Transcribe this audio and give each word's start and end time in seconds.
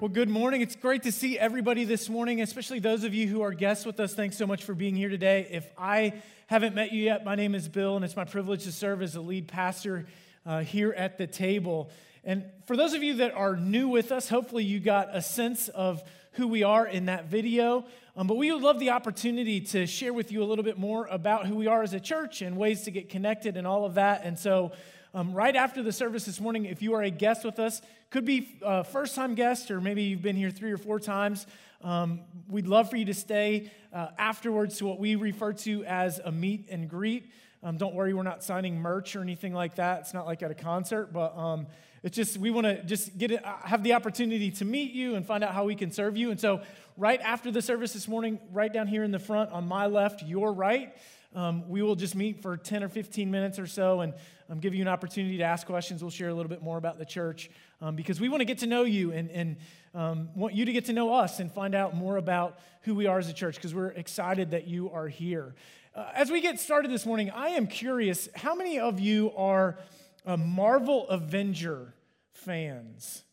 Well, 0.00 0.08
good 0.08 0.30
morning. 0.30 0.60
It's 0.60 0.76
great 0.76 1.02
to 1.02 1.10
see 1.10 1.36
everybody 1.36 1.82
this 1.82 2.08
morning, 2.08 2.40
especially 2.40 2.78
those 2.78 3.02
of 3.02 3.14
you 3.14 3.26
who 3.26 3.42
are 3.42 3.50
guests 3.50 3.84
with 3.84 3.98
us. 3.98 4.14
Thanks 4.14 4.36
so 4.36 4.46
much 4.46 4.62
for 4.62 4.72
being 4.72 4.94
here 4.94 5.08
today. 5.08 5.48
If 5.50 5.68
I 5.76 6.22
haven't 6.46 6.76
met 6.76 6.92
you 6.92 7.02
yet, 7.02 7.24
my 7.24 7.34
name 7.34 7.52
is 7.56 7.68
Bill, 7.68 7.96
and 7.96 8.04
it's 8.04 8.14
my 8.14 8.24
privilege 8.24 8.62
to 8.62 8.70
serve 8.70 9.02
as 9.02 9.14
the 9.14 9.20
lead 9.20 9.48
pastor 9.48 10.06
uh, 10.46 10.60
here 10.60 10.92
at 10.92 11.18
the 11.18 11.26
table. 11.26 11.90
And 12.22 12.44
for 12.68 12.76
those 12.76 12.94
of 12.94 13.02
you 13.02 13.14
that 13.14 13.34
are 13.34 13.56
new 13.56 13.88
with 13.88 14.12
us, 14.12 14.28
hopefully 14.28 14.62
you 14.62 14.78
got 14.78 15.08
a 15.16 15.20
sense 15.20 15.66
of 15.66 16.00
who 16.34 16.46
we 16.46 16.62
are 16.62 16.86
in 16.86 17.06
that 17.06 17.24
video. 17.24 17.84
Um, 18.16 18.28
but 18.28 18.36
we 18.36 18.52
would 18.52 18.62
love 18.62 18.78
the 18.78 18.90
opportunity 18.90 19.60
to 19.62 19.84
share 19.88 20.12
with 20.12 20.30
you 20.30 20.44
a 20.44 20.46
little 20.46 20.64
bit 20.64 20.78
more 20.78 21.06
about 21.06 21.48
who 21.48 21.56
we 21.56 21.66
are 21.66 21.82
as 21.82 21.92
a 21.92 21.98
church 21.98 22.40
and 22.40 22.56
ways 22.56 22.82
to 22.82 22.92
get 22.92 23.08
connected 23.08 23.56
and 23.56 23.66
all 23.66 23.84
of 23.84 23.94
that. 23.94 24.20
And 24.22 24.38
so, 24.38 24.70
um, 25.18 25.32
right 25.32 25.56
after 25.56 25.82
the 25.82 25.90
service 25.90 26.26
this 26.26 26.38
morning, 26.38 26.64
if 26.64 26.80
you 26.80 26.94
are 26.94 27.02
a 27.02 27.10
guest 27.10 27.44
with 27.44 27.58
us, 27.58 27.82
could 28.10 28.24
be 28.24 28.56
a 28.62 28.84
first 28.84 29.16
time 29.16 29.34
guest, 29.34 29.68
or 29.68 29.80
maybe 29.80 30.04
you've 30.04 30.22
been 30.22 30.36
here 30.36 30.48
three 30.48 30.70
or 30.70 30.76
four 30.76 31.00
times. 31.00 31.44
Um, 31.82 32.20
we'd 32.48 32.68
love 32.68 32.88
for 32.88 32.96
you 32.96 33.04
to 33.06 33.14
stay 33.14 33.72
uh, 33.92 34.10
afterwards 34.16 34.78
to 34.78 34.86
what 34.86 35.00
we 35.00 35.16
refer 35.16 35.54
to 35.54 35.84
as 35.86 36.20
a 36.20 36.30
meet 36.30 36.68
and 36.70 36.88
greet. 36.88 37.32
Um, 37.64 37.78
don't 37.78 37.96
worry, 37.96 38.14
we're 38.14 38.22
not 38.22 38.44
signing 38.44 38.78
merch 38.80 39.16
or 39.16 39.20
anything 39.20 39.52
like 39.52 39.74
that. 39.74 40.02
It's 40.02 40.14
not 40.14 40.24
like 40.24 40.44
at 40.44 40.52
a 40.52 40.54
concert, 40.54 41.12
but 41.12 41.36
um, 41.36 41.66
it's 42.04 42.14
just 42.14 42.38
we 42.38 42.52
want 42.52 42.68
to 42.68 42.80
just 42.84 43.18
get 43.18 43.32
it, 43.32 43.44
uh, 43.44 43.56
have 43.64 43.82
the 43.82 43.94
opportunity 43.94 44.52
to 44.52 44.64
meet 44.64 44.92
you 44.92 45.16
and 45.16 45.26
find 45.26 45.42
out 45.42 45.52
how 45.52 45.64
we 45.64 45.74
can 45.74 45.90
serve 45.90 46.16
you. 46.16 46.30
And 46.30 46.38
so, 46.38 46.60
right 46.96 47.20
after 47.22 47.50
the 47.50 47.60
service 47.60 47.92
this 47.92 48.06
morning, 48.06 48.38
right 48.52 48.72
down 48.72 48.86
here 48.86 49.02
in 49.02 49.10
the 49.10 49.18
front, 49.18 49.50
on 49.50 49.66
my 49.66 49.86
left, 49.86 50.22
your 50.22 50.52
right, 50.52 50.96
um, 51.34 51.68
we 51.68 51.82
will 51.82 51.96
just 51.96 52.14
meet 52.14 52.42
for 52.42 52.56
10 52.56 52.82
or 52.82 52.88
15 52.88 53.30
minutes 53.30 53.58
or 53.58 53.66
so 53.66 54.00
and 54.00 54.14
um, 54.48 54.60
give 54.60 54.74
you 54.74 54.82
an 54.82 54.88
opportunity 54.88 55.36
to 55.38 55.44
ask 55.44 55.66
questions. 55.66 56.02
We'll 56.02 56.10
share 56.10 56.28
a 56.28 56.34
little 56.34 56.48
bit 56.48 56.62
more 56.62 56.78
about 56.78 56.98
the 56.98 57.04
church 57.04 57.50
um, 57.80 57.96
because 57.96 58.20
we 58.20 58.28
want 58.28 58.40
to 58.40 58.46
get 58.46 58.58
to 58.58 58.66
know 58.66 58.84
you 58.84 59.12
and, 59.12 59.30
and 59.30 59.56
um, 59.94 60.30
want 60.34 60.54
you 60.54 60.64
to 60.64 60.72
get 60.72 60.86
to 60.86 60.92
know 60.92 61.12
us 61.12 61.38
and 61.38 61.52
find 61.52 61.74
out 61.74 61.94
more 61.94 62.16
about 62.16 62.58
who 62.82 62.94
we 62.94 63.06
are 63.06 63.18
as 63.18 63.28
a 63.28 63.34
church 63.34 63.56
because 63.56 63.74
we're 63.74 63.88
excited 63.88 64.52
that 64.52 64.66
you 64.66 64.90
are 64.90 65.08
here. 65.08 65.54
Uh, 65.94 66.06
as 66.14 66.30
we 66.30 66.40
get 66.40 66.58
started 66.60 66.90
this 66.90 67.04
morning, 67.04 67.30
I 67.30 67.50
am 67.50 67.66
curious 67.66 68.28
how 68.34 68.54
many 68.54 68.78
of 68.78 69.00
you 69.00 69.32
are 69.36 69.78
uh, 70.24 70.36
Marvel 70.36 71.08
Avenger 71.08 71.94
fans? 72.32 73.24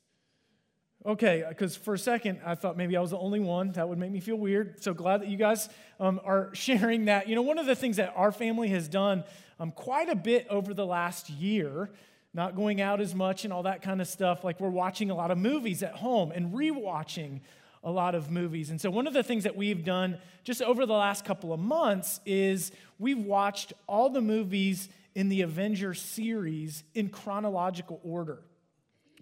Okay, 1.05 1.45
because 1.47 1.75
for 1.75 1.93
a 1.93 1.99
second 1.99 2.39
I 2.43 2.55
thought 2.55 2.77
maybe 2.77 2.97
I 2.97 3.01
was 3.01 3.11
the 3.11 3.19
only 3.19 3.39
one. 3.39 3.73
That 3.73 3.87
would 3.87 3.99
make 3.99 4.09
me 4.09 4.19
feel 4.19 4.37
weird. 4.37 4.81
So 4.81 4.91
glad 4.91 5.21
that 5.21 5.27
you 5.27 5.37
guys 5.37 5.69
um, 5.99 6.19
are 6.25 6.49
sharing 6.53 7.05
that. 7.05 7.29
You 7.29 7.35
know, 7.35 7.43
one 7.43 7.59
of 7.59 7.67
the 7.67 7.75
things 7.75 7.97
that 7.97 8.13
our 8.15 8.31
family 8.31 8.69
has 8.69 8.87
done 8.87 9.23
um, 9.59 9.71
quite 9.71 10.09
a 10.09 10.15
bit 10.15 10.47
over 10.49 10.73
the 10.73 10.85
last 10.85 11.29
year, 11.29 11.91
not 12.33 12.55
going 12.55 12.81
out 12.81 13.01
as 13.01 13.13
much 13.13 13.43
and 13.43 13.53
all 13.53 13.63
that 13.63 13.83
kind 13.83 14.01
of 14.01 14.07
stuff, 14.07 14.43
like 14.43 14.59
we're 14.59 14.69
watching 14.69 15.11
a 15.11 15.15
lot 15.15 15.29
of 15.29 15.37
movies 15.37 15.83
at 15.83 15.93
home 15.93 16.31
and 16.31 16.53
rewatching 16.53 17.41
a 17.83 17.91
lot 17.91 18.15
of 18.15 18.31
movies. 18.31 18.71
And 18.71 18.81
so, 18.81 18.89
one 18.89 19.05
of 19.05 19.13
the 19.13 19.21
things 19.21 19.43
that 19.43 19.55
we've 19.55 19.85
done 19.85 20.17
just 20.43 20.63
over 20.63 20.87
the 20.87 20.93
last 20.93 21.23
couple 21.23 21.53
of 21.53 21.59
months 21.59 22.19
is 22.25 22.71
we've 22.97 23.19
watched 23.19 23.73
all 23.87 24.09
the 24.09 24.21
movies 24.21 24.89
in 25.13 25.29
the 25.29 25.43
Avengers 25.43 26.01
series 26.01 26.83
in 26.95 27.09
chronological 27.09 28.01
order 28.03 28.39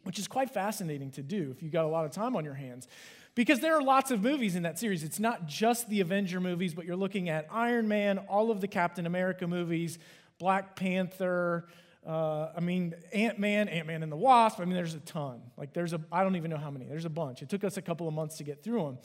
which 0.04 0.20
is 0.20 0.28
quite 0.28 0.50
fascinating 0.50 1.12
to 1.12 1.24
do 1.24 1.52
if 1.56 1.64
you've 1.64 1.72
got 1.72 1.86
a 1.86 1.88
lot 1.88 2.06
of 2.06 2.12
time 2.12 2.36
on 2.36 2.46
your 2.46 2.54
hands. 2.54 2.88
Because 3.36 3.60
there 3.60 3.76
are 3.76 3.82
lots 3.82 4.12
of 4.12 4.22
movies 4.22 4.56
in 4.56 4.64
that 4.64 4.78
series. 4.78 5.04
It's 5.04 5.20
not 5.20 5.48
just 5.48 5.90
the 5.90 6.02
Avenger 6.02 6.40
movies, 6.40 6.74
but 6.74 6.86
you're 6.86 6.96
looking 6.96 7.30
at 7.30 7.48
Iron 7.52 7.88
Man, 7.88 8.20
all 8.20 8.52
of 8.52 8.62
the 8.62 8.68
Captain 8.68 9.08
America 9.08 9.48
movies, 9.48 9.98
Black 10.38 10.76
Panther, 10.76 11.68
uh, 12.06 12.50
I 12.56 12.60
mean, 12.60 12.94
Ant 13.14 13.40
Man, 13.40 13.68
Ant 13.70 13.88
Man 13.88 14.04
and 14.04 14.12
the 14.12 14.18
Wasp. 14.18 14.60
I 14.60 14.66
mean, 14.66 14.76
there's 14.76 14.94
a 14.94 15.00
ton. 15.00 15.42
Like, 15.58 15.74
there's 15.74 15.94
a, 15.94 16.02
I 16.12 16.24
don't 16.24 16.36
even 16.36 16.52
know 16.52 16.58
how 16.58 16.70
many. 16.70 16.86
There's 16.86 17.06
a 17.06 17.10
bunch. 17.10 17.42
It 17.42 17.50
took 17.50 17.64
us 17.64 17.78
a 17.78 17.82
couple 17.82 18.08
of 18.08 18.14
months 18.14 18.38
to 18.38 18.44
get 18.44 18.64
through 18.64 18.84
them. 18.84 18.98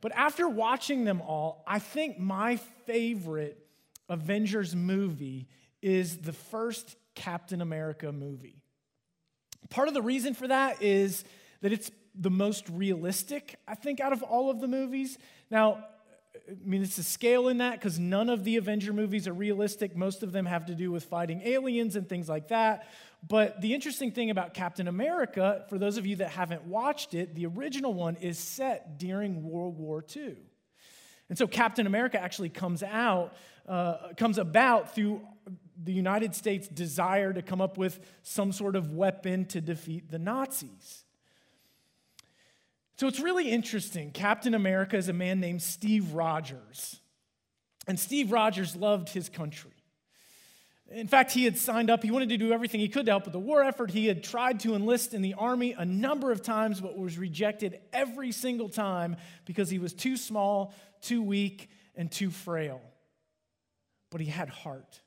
But 0.00 0.12
after 0.12 0.48
watching 0.48 1.04
them 1.04 1.20
all, 1.20 1.62
I 1.66 1.78
think 1.78 2.18
my 2.18 2.56
favorite 2.86 3.64
Avengers 4.08 4.74
movie 4.74 5.48
is 5.80 6.18
the 6.18 6.32
first 6.32 6.96
Captain 7.14 7.60
America 7.60 8.10
movie. 8.10 8.61
Part 9.72 9.88
of 9.88 9.94
the 9.94 10.02
reason 10.02 10.34
for 10.34 10.48
that 10.48 10.82
is 10.82 11.24
that 11.62 11.72
it's 11.72 11.90
the 12.14 12.30
most 12.30 12.68
realistic, 12.68 13.58
I 13.66 13.74
think, 13.74 14.00
out 14.00 14.12
of 14.12 14.22
all 14.22 14.50
of 14.50 14.60
the 14.60 14.68
movies. 14.68 15.16
Now, 15.50 15.82
I 16.46 16.52
mean, 16.62 16.82
it's 16.82 16.98
a 16.98 17.02
scale 17.02 17.48
in 17.48 17.56
that 17.58 17.80
because 17.80 17.98
none 17.98 18.28
of 18.28 18.44
the 18.44 18.58
Avenger 18.58 18.92
movies 18.92 19.26
are 19.26 19.32
realistic. 19.32 19.96
Most 19.96 20.22
of 20.22 20.30
them 20.30 20.44
have 20.44 20.66
to 20.66 20.74
do 20.74 20.92
with 20.92 21.04
fighting 21.04 21.40
aliens 21.42 21.96
and 21.96 22.06
things 22.06 22.28
like 22.28 22.48
that. 22.48 22.86
But 23.26 23.62
the 23.62 23.72
interesting 23.72 24.12
thing 24.12 24.28
about 24.28 24.52
Captain 24.52 24.88
America, 24.88 25.64
for 25.70 25.78
those 25.78 25.96
of 25.96 26.04
you 26.04 26.16
that 26.16 26.28
haven't 26.28 26.66
watched 26.66 27.14
it, 27.14 27.34
the 27.34 27.46
original 27.46 27.94
one 27.94 28.16
is 28.16 28.38
set 28.38 28.98
during 28.98 29.42
World 29.42 29.78
War 29.78 30.04
II. 30.14 30.36
And 31.30 31.38
so 31.38 31.46
Captain 31.46 31.86
America 31.86 32.20
actually 32.20 32.50
comes 32.50 32.82
out, 32.82 33.32
uh, 33.66 34.12
comes 34.18 34.36
about 34.36 34.94
through 34.94 35.22
the 35.82 35.92
United 35.92 36.34
States' 36.34 36.68
desire 36.68 37.32
to 37.32 37.42
come 37.42 37.60
up 37.60 37.78
with 37.78 38.00
some 38.22 38.52
sort 38.52 38.76
of 38.76 38.92
weapon 38.92 39.44
to 39.46 39.60
defeat 39.60 40.10
the 40.10 40.18
Nazis. 40.18 41.04
So 42.96 43.08
it's 43.08 43.20
really 43.20 43.50
interesting. 43.50 44.10
Captain 44.12 44.54
America 44.54 44.96
is 44.96 45.08
a 45.08 45.12
man 45.12 45.40
named 45.40 45.62
Steve 45.62 46.12
Rogers. 46.12 47.00
And 47.88 47.98
Steve 47.98 48.30
Rogers 48.30 48.76
loved 48.76 49.08
his 49.08 49.28
country. 49.28 49.72
In 50.90 51.08
fact, 51.08 51.32
he 51.32 51.44
had 51.44 51.56
signed 51.56 51.90
up. 51.90 52.02
He 52.02 52.10
wanted 52.10 52.28
to 52.28 52.36
do 52.36 52.52
everything 52.52 52.80
he 52.80 52.88
could 52.88 53.06
to 53.06 53.12
help 53.12 53.24
with 53.24 53.32
the 53.32 53.40
war 53.40 53.62
effort. 53.62 53.90
He 53.90 54.06
had 54.06 54.22
tried 54.22 54.60
to 54.60 54.74
enlist 54.74 55.14
in 55.14 55.22
the 55.22 55.34
army 55.34 55.74
a 55.76 55.84
number 55.84 56.30
of 56.30 56.42
times, 56.42 56.80
but 56.80 56.98
was 56.98 57.16
rejected 57.18 57.80
every 57.92 58.30
single 58.30 58.68
time 58.68 59.16
because 59.46 59.70
he 59.70 59.78
was 59.78 59.94
too 59.94 60.16
small, 60.16 60.74
too 61.00 61.22
weak, 61.22 61.70
and 61.94 62.10
too 62.10 62.30
frail. 62.30 62.80
But 64.10 64.20
he 64.20 64.26
had 64.26 64.50
heart. 64.50 65.00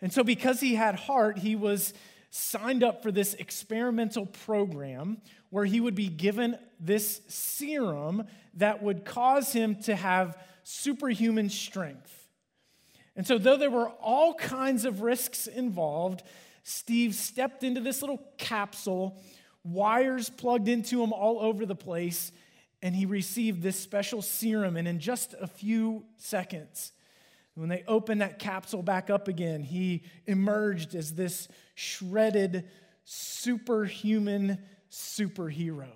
And 0.00 0.12
so, 0.12 0.22
because 0.22 0.60
he 0.60 0.74
had 0.74 0.94
heart, 0.94 1.38
he 1.38 1.56
was 1.56 1.94
signed 2.30 2.84
up 2.84 3.02
for 3.02 3.10
this 3.10 3.34
experimental 3.34 4.26
program 4.26 5.22
where 5.50 5.64
he 5.64 5.80
would 5.80 5.94
be 5.94 6.08
given 6.08 6.58
this 6.78 7.22
serum 7.28 8.24
that 8.54 8.82
would 8.82 9.04
cause 9.04 9.52
him 9.52 9.76
to 9.82 9.96
have 9.96 10.36
superhuman 10.62 11.48
strength. 11.48 12.12
And 13.14 13.26
so, 13.26 13.38
though 13.38 13.56
there 13.56 13.70
were 13.70 13.88
all 13.88 14.34
kinds 14.34 14.84
of 14.84 15.00
risks 15.00 15.46
involved, 15.46 16.22
Steve 16.62 17.14
stepped 17.14 17.64
into 17.64 17.80
this 17.80 18.02
little 18.02 18.22
capsule, 18.36 19.16
wires 19.64 20.28
plugged 20.28 20.68
into 20.68 21.02
him 21.02 21.12
all 21.12 21.40
over 21.40 21.64
the 21.64 21.74
place, 21.74 22.32
and 22.82 22.94
he 22.94 23.06
received 23.06 23.62
this 23.62 23.78
special 23.78 24.20
serum. 24.20 24.76
And 24.76 24.86
in 24.86 24.98
just 24.98 25.34
a 25.40 25.46
few 25.46 26.04
seconds, 26.18 26.92
when 27.56 27.70
they 27.70 27.84
opened 27.88 28.20
that 28.20 28.38
capsule 28.38 28.82
back 28.82 29.08
up 29.08 29.28
again, 29.28 29.62
he 29.62 30.02
emerged 30.26 30.94
as 30.94 31.14
this 31.14 31.48
shredded, 31.74 32.68
superhuman 33.04 34.58
superhero. 34.90 35.88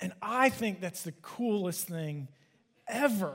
And 0.00 0.12
I 0.22 0.48
think 0.48 0.80
that's 0.80 1.02
the 1.02 1.12
coolest 1.22 1.88
thing 1.88 2.28
ever. 2.86 3.34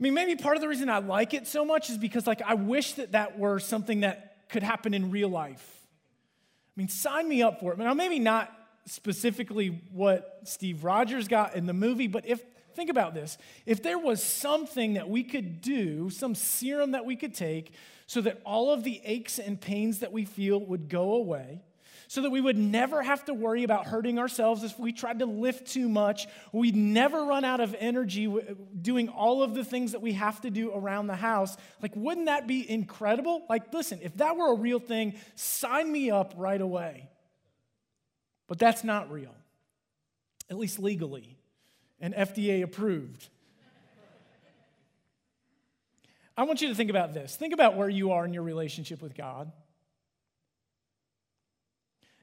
I 0.00 0.02
mean, 0.02 0.14
maybe 0.14 0.34
part 0.34 0.56
of 0.56 0.62
the 0.62 0.68
reason 0.68 0.88
I 0.88 0.98
like 0.98 1.32
it 1.32 1.46
so 1.46 1.64
much 1.64 1.88
is 1.88 1.96
because, 1.96 2.26
like, 2.26 2.42
I 2.42 2.54
wish 2.54 2.94
that 2.94 3.12
that 3.12 3.38
were 3.38 3.60
something 3.60 4.00
that 4.00 4.48
could 4.48 4.64
happen 4.64 4.94
in 4.94 5.12
real 5.12 5.28
life. 5.28 5.86
I 6.76 6.80
mean, 6.80 6.88
sign 6.88 7.28
me 7.28 7.42
up 7.42 7.60
for 7.60 7.72
it. 7.72 7.78
Now, 7.78 7.94
maybe 7.94 8.18
not 8.18 8.52
specifically 8.86 9.80
what 9.92 10.40
Steve 10.44 10.82
Rogers 10.82 11.28
got 11.28 11.54
in 11.54 11.66
the 11.66 11.72
movie, 11.72 12.06
but 12.06 12.26
if 12.26 12.42
Think 12.78 12.90
about 12.90 13.12
this. 13.12 13.38
If 13.66 13.82
there 13.82 13.98
was 13.98 14.22
something 14.22 14.94
that 14.94 15.08
we 15.10 15.24
could 15.24 15.60
do, 15.60 16.10
some 16.10 16.36
serum 16.36 16.92
that 16.92 17.04
we 17.04 17.16
could 17.16 17.34
take, 17.34 17.72
so 18.06 18.20
that 18.20 18.40
all 18.46 18.72
of 18.72 18.84
the 18.84 19.00
aches 19.04 19.40
and 19.40 19.60
pains 19.60 19.98
that 19.98 20.12
we 20.12 20.24
feel 20.24 20.60
would 20.60 20.88
go 20.88 21.14
away, 21.14 21.60
so 22.06 22.22
that 22.22 22.30
we 22.30 22.40
would 22.40 22.56
never 22.56 23.02
have 23.02 23.24
to 23.24 23.34
worry 23.34 23.64
about 23.64 23.86
hurting 23.86 24.20
ourselves 24.20 24.62
if 24.62 24.78
we 24.78 24.92
tried 24.92 25.18
to 25.18 25.26
lift 25.26 25.66
too 25.66 25.88
much, 25.88 26.28
we'd 26.52 26.76
never 26.76 27.24
run 27.24 27.44
out 27.44 27.58
of 27.58 27.74
energy 27.80 28.32
doing 28.80 29.08
all 29.08 29.42
of 29.42 29.56
the 29.56 29.64
things 29.64 29.90
that 29.90 30.00
we 30.00 30.12
have 30.12 30.40
to 30.42 30.48
do 30.48 30.72
around 30.72 31.08
the 31.08 31.16
house. 31.16 31.56
Like, 31.82 31.96
wouldn't 31.96 32.26
that 32.26 32.46
be 32.46 32.70
incredible? 32.70 33.44
Like, 33.50 33.74
listen, 33.74 33.98
if 34.04 34.16
that 34.18 34.36
were 34.36 34.52
a 34.52 34.56
real 34.56 34.78
thing, 34.78 35.14
sign 35.34 35.90
me 35.90 36.12
up 36.12 36.32
right 36.36 36.60
away. 36.60 37.08
But 38.46 38.60
that's 38.60 38.84
not 38.84 39.10
real, 39.10 39.34
at 40.48 40.56
least 40.56 40.78
legally 40.78 41.37
and 42.00 42.14
FDA 42.14 42.62
approved. 42.62 43.28
I 46.36 46.44
want 46.44 46.62
you 46.62 46.68
to 46.68 46.74
think 46.74 46.90
about 46.90 47.14
this. 47.14 47.34
Think 47.34 47.52
about 47.52 47.76
where 47.76 47.88
you 47.88 48.12
are 48.12 48.24
in 48.24 48.32
your 48.32 48.44
relationship 48.44 49.02
with 49.02 49.16
God. 49.16 49.50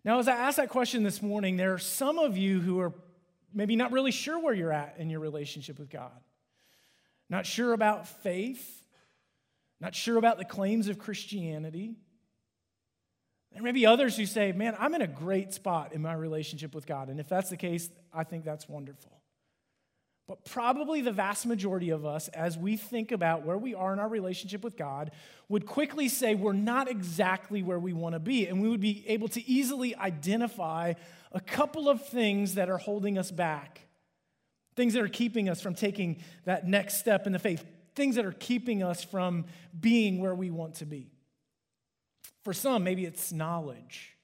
Now, 0.06 0.19
as 0.19 0.27
I 0.27 0.36
asked 0.36 0.57
that 0.57 0.69
question 0.69 1.04
this 1.04 1.22
morning, 1.22 1.57
there 1.57 1.74
are 1.74 1.80
some 1.80 2.18
of 2.18 2.38
you 2.38 2.62
who 2.62 2.80
are 2.80 2.94
maybe 3.54 3.75
not 3.75 3.92
really 3.92 4.12
sure 4.12 4.39
where 4.39 4.54
you're 4.54 4.72
at 4.72 4.95
in 5.00 5.10
your 5.10 5.19
relationship 5.19 5.80
with 5.80 5.89
God. 5.89 6.12
Not 7.30 7.45
sure 7.45 7.74
about 7.74 8.07
faith, 8.07 8.83
not 9.81 9.95
sure 9.95 10.18
about 10.18 10.38
the 10.38 10.45
claims 10.45 10.88
of 10.88 11.00
Christianity. 11.00 11.95
There 13.51 13.63
may 13.63 13.72
be 13.72 13.86
others 13.86 14.16
who 14.16 14.25
say, 14.25 14.51
Man, 14.51 14.75
I'm 14.80 14.94
in 14.94 15.01
a 15.01 15.07
great 15.07 15.54
spot 15.54 15.92
in 15.92 16.01
my 16.01 16.13
relationship 16.13 16.75
with 16.75 16.86
God. 16.86 17.10
And 17.10 17.19
if 17.19 17.27
that's 17.27 17.50
the 17.50 17.57
case, 17.57 17.89
I 18.13 18.24
think 18.24 18.45
that's 18.45 18.69
wonderful. 18.69 19.12
But 20.27 20.44
probably 20.44 21.01
the 21.01 21.12
vast 21.12 21.45
majority 21.45 21.92
of 21.92 22.06
us, 22.06 22.30
as 22.30 22.57
we 22.57 22.77
think 22.77 23.12
about 23.12 23.45
where 23.45 23.57
we 23.57 23.75
are 23.75 23.94
in 23.94 24.00
our 24.00 24.07
relationship 24.07 24.63
with 24.63 24.75
God, 24.75 25.12
would 25.50 25.68
quickly 25.68 26.10
say 26.10 26.33
we're 26.33 26.54
not 26.54 26.89
exactly 26.89 27.62
where 27.62 27.77
we 27.77 27.94
want 27.94 28.13
to 28.13 28.19
be. 28.19 28.48
And 28.48 28.60
we 28.60 28.68
would 28.68 28.81
be 28.81 29.04
able 29.07 29.27
to 29.30 29.48
easily 29.48 29.95
identify 29.95 30.94
a 31.31 31.39
couple 31.39 31.88
of 31.88 32.07
things 32.07 32.56
that 32.56 32.69
are 32.69 32.80
holding 32.80 33.19
us 33.19 33.30
back, 33.30 33.81
things 34.75 34.94
that 34.94 35.04
are 35.04 35.07
keeping 35.07 35.48
us 35.48 35.62
from 35.62 35.75
taking 35.75 36.24
that 36.45 36.68
next 36.68 36.98
step 36.98 37.27
in 37.27 37.33
the 37.33 37.39
faith, 37.39 37.63
things 37.94 38.16
that 38.16 38.25
are 38.25 38.31
keeping 38.31 38.81
us 38.81 39.04
from 39.04 39.45
being 39.80 40.19
where 40.19 40.33
we 40.33 40.50
want 40.50 40.75
to 40.75 40.86
be. 40.86 41.12
For 42.44 42.54
some, 42.54 42.83
maybe 42.83 43.06
it's 43.06 43.31
knowledge. 43.31 44.16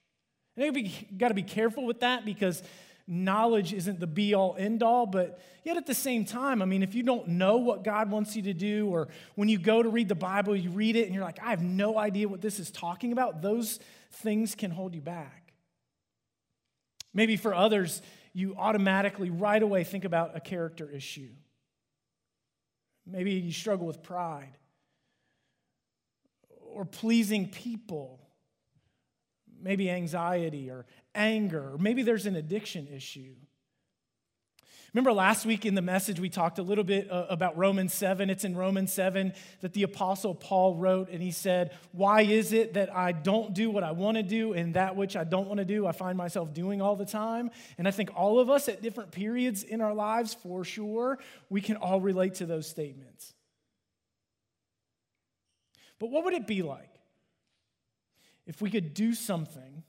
And 0.56 0.76
you 0.76 0.90
got 1.16 1.28
to 1.28 1.34
be 1.34 1.42
careful 1.42 1.86
with 1.86 2.00
that 2.00 2.24
because 2.24 2.62
knowledge 3.06 3.72
isn't 3.72 4.00
the 4.00 4.06
be 4.06 4.34
all 4.34 4.56
end 4.58 4.82
all, 4.82 5.06
but 5.06 5.40
yet 5.64 5.76
at 5.76 5.86
the 5.86 5.94
same 5.94 6.24
time, 6.24 6.62
I 6.62 6.64
mean, 6.64 6.82
if 6.82 6.94
you 6.94 7.02
don't 7.02 7.28
know 7.28 7.58
what 7.58 7.84
God 7.84 8.10
wants 8.10 8.36
you 8.36 8.42
to 8.42 8.54
do, 8.54 8.88
or 8.88 9.08
when 9.34 9.48
you 9.48 9.58
go 9.58 9.82
to 9.82 9.88
read 9.88 10.08
the 10.08 10.14
Bible, 10.14 10.56
you 10.56 10.70
read 10.70 10.96
it 10.96 11.06
and 11.06 11.14
you're 11.14 11.24
like, 11.24 11.42
I 11.42 11.50
have 11.50 11.62
no 11.62 11.98
idea 11.98 12.28
what 12.28 12.40
this 12.40 12.58
is 12.58 12.70
talking 12.70 13.12
about, 13.12 13.42
those 13.42 13.80
things 14.12 14.54
can 14.54 14.70
hold 14.70 14.94
you 14.94 15.00
back. 15.00 15.52
Maybe 17.14 17.36
for 17.36 17.54
others, 17.54 18.02
you 18.32 18.54
automatically 18.56 19.30
right 19.30 19.62
away 19.62 19.84
think 19.84 20.04
about 20.04 20.36
a 20.36 20.40
character 20.40 20.90
issue. 20.90 21.30
Maybe 23.06 23.32
you 23.32 23.52
struggle 23.52 23.86
with 23.86 24.02
pride 24.02 24.56
or 26.60 26.84
pleasing 26.84 27.48
people 27.48 28.22
maybe 29.62 29.90
anxiety 29.90 30.68
or 30.68 30.84
anger, 31.14 31.76
maybe 31.78 32.02
there's 32.02 32.26
an 32.26 32.36
addiction 32.36 32.88
issue. 32.88 33.34
Remember 34.94 35.14
last 35.14 35.46
week 35.46 35.64
in 35.64 35.74
the 35.74 35.80
message, 35.80 36.20
we 36.20 36.28
talked 36.28 36.58
a 36.58 36.62
little 36.62 36.84
bit 36.84 37.10
uh, 37.10 37.24
about 37.30 37.56
Romans 37.56 37.94
7. 37.94 38.28
It's 38.28 38.44
in 38.44 38.54
Romans 38.54 38.92
7 38.92 39.32
that 39.62 39.72
the 39.72 39.84
Apostle 39.84 40.34
Paul 40.34 40.76
wrote, 40.76 41.08
and 41.08 41.22
he 41.22 41.30
said, 41.30 41.74
Why 41.92 42.20
is 42.20 42.52
it 42.52 42.74
that 42.74 42.94
I 42.94 43.12
don't 43.12 43.54
do 43.54 43.70
what 43.70 43.84
I 43.84 43.92
want 43.92 44.18
to 44.18 44.22
do, 44.22 44.52
and 44.52 44.74
that 44.74 44.94
which 44.94 45.16
I 45.16 45.24
don't 45.24 45.48
want 45.48 45.58
to 45.58 45.64
do, 45.64 45.86
I 45.86 45.92
find 45.92 46.18
myself 46.18 46.52
doing 46.52 46.82
all 46.82 46.94
the 46.94 47.06
time? 47.06 47.50
And 47.78 47.88
I 47.88 47.90
think 47.90 48.10
all 48.14 48.38
of 48.38 48.50
us 48.50 48.68
at 48.68 48.82
different 48.82 49.12
periods 49.12 49.62
in 49.62 49.80
our 49.80 49.94
lives, 49.94 50.34
for 50.34 50.62
sure, 50.62 51.18
we 51.48 51.62
can 51.62 51.76
all 51.76 52.02
relate 52.02 52.34
to 52.34 52.46
those 52.46 52.66
statements. 52.68 53.32
But 55.98 56.10
what 56.10 56.24
would 56.24 56.34
it 56.34 56.46
be 56.46 56.62
like 56.62 56.90
if 58.46 58.60
we 58.60 58.70
could 58.70 58.92
do 58.92 59.14
something, 59.14 59.84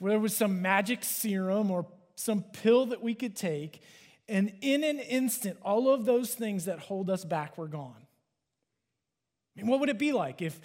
there 0.00 0.18
was 0.18 0.36
some 0.36 0.62
magic 0.62 1.04
serum 1.04 1.70
or 1.70 1.86
some 2.16 2.42
pill 2.42 2.86
that 2.86 3.02
we 3.02 3.14
could 3.14 3.36
take, 3.36 3.80
and 4.28 4.52
in 4.60 4.84
an 4.84 4.98
instant, 4.98 5.58
all 5.62 5.92
of 5.92 6.04
those 6.04 6.34
things 6.34 6.64
that 6.64 6.78
hold 6.78 7.10
us 7.10 7.24
back 7.24 7.58
were 7.58 7.68
gone. 7.68 8.06
I 9.56 9.60
mean, 9.60 9.66
what 9.68 9.80
would 9.80 9.88
it 9.88 9.98
be 9.98 10.12
like 10.12 10.42
if 10.42 10.60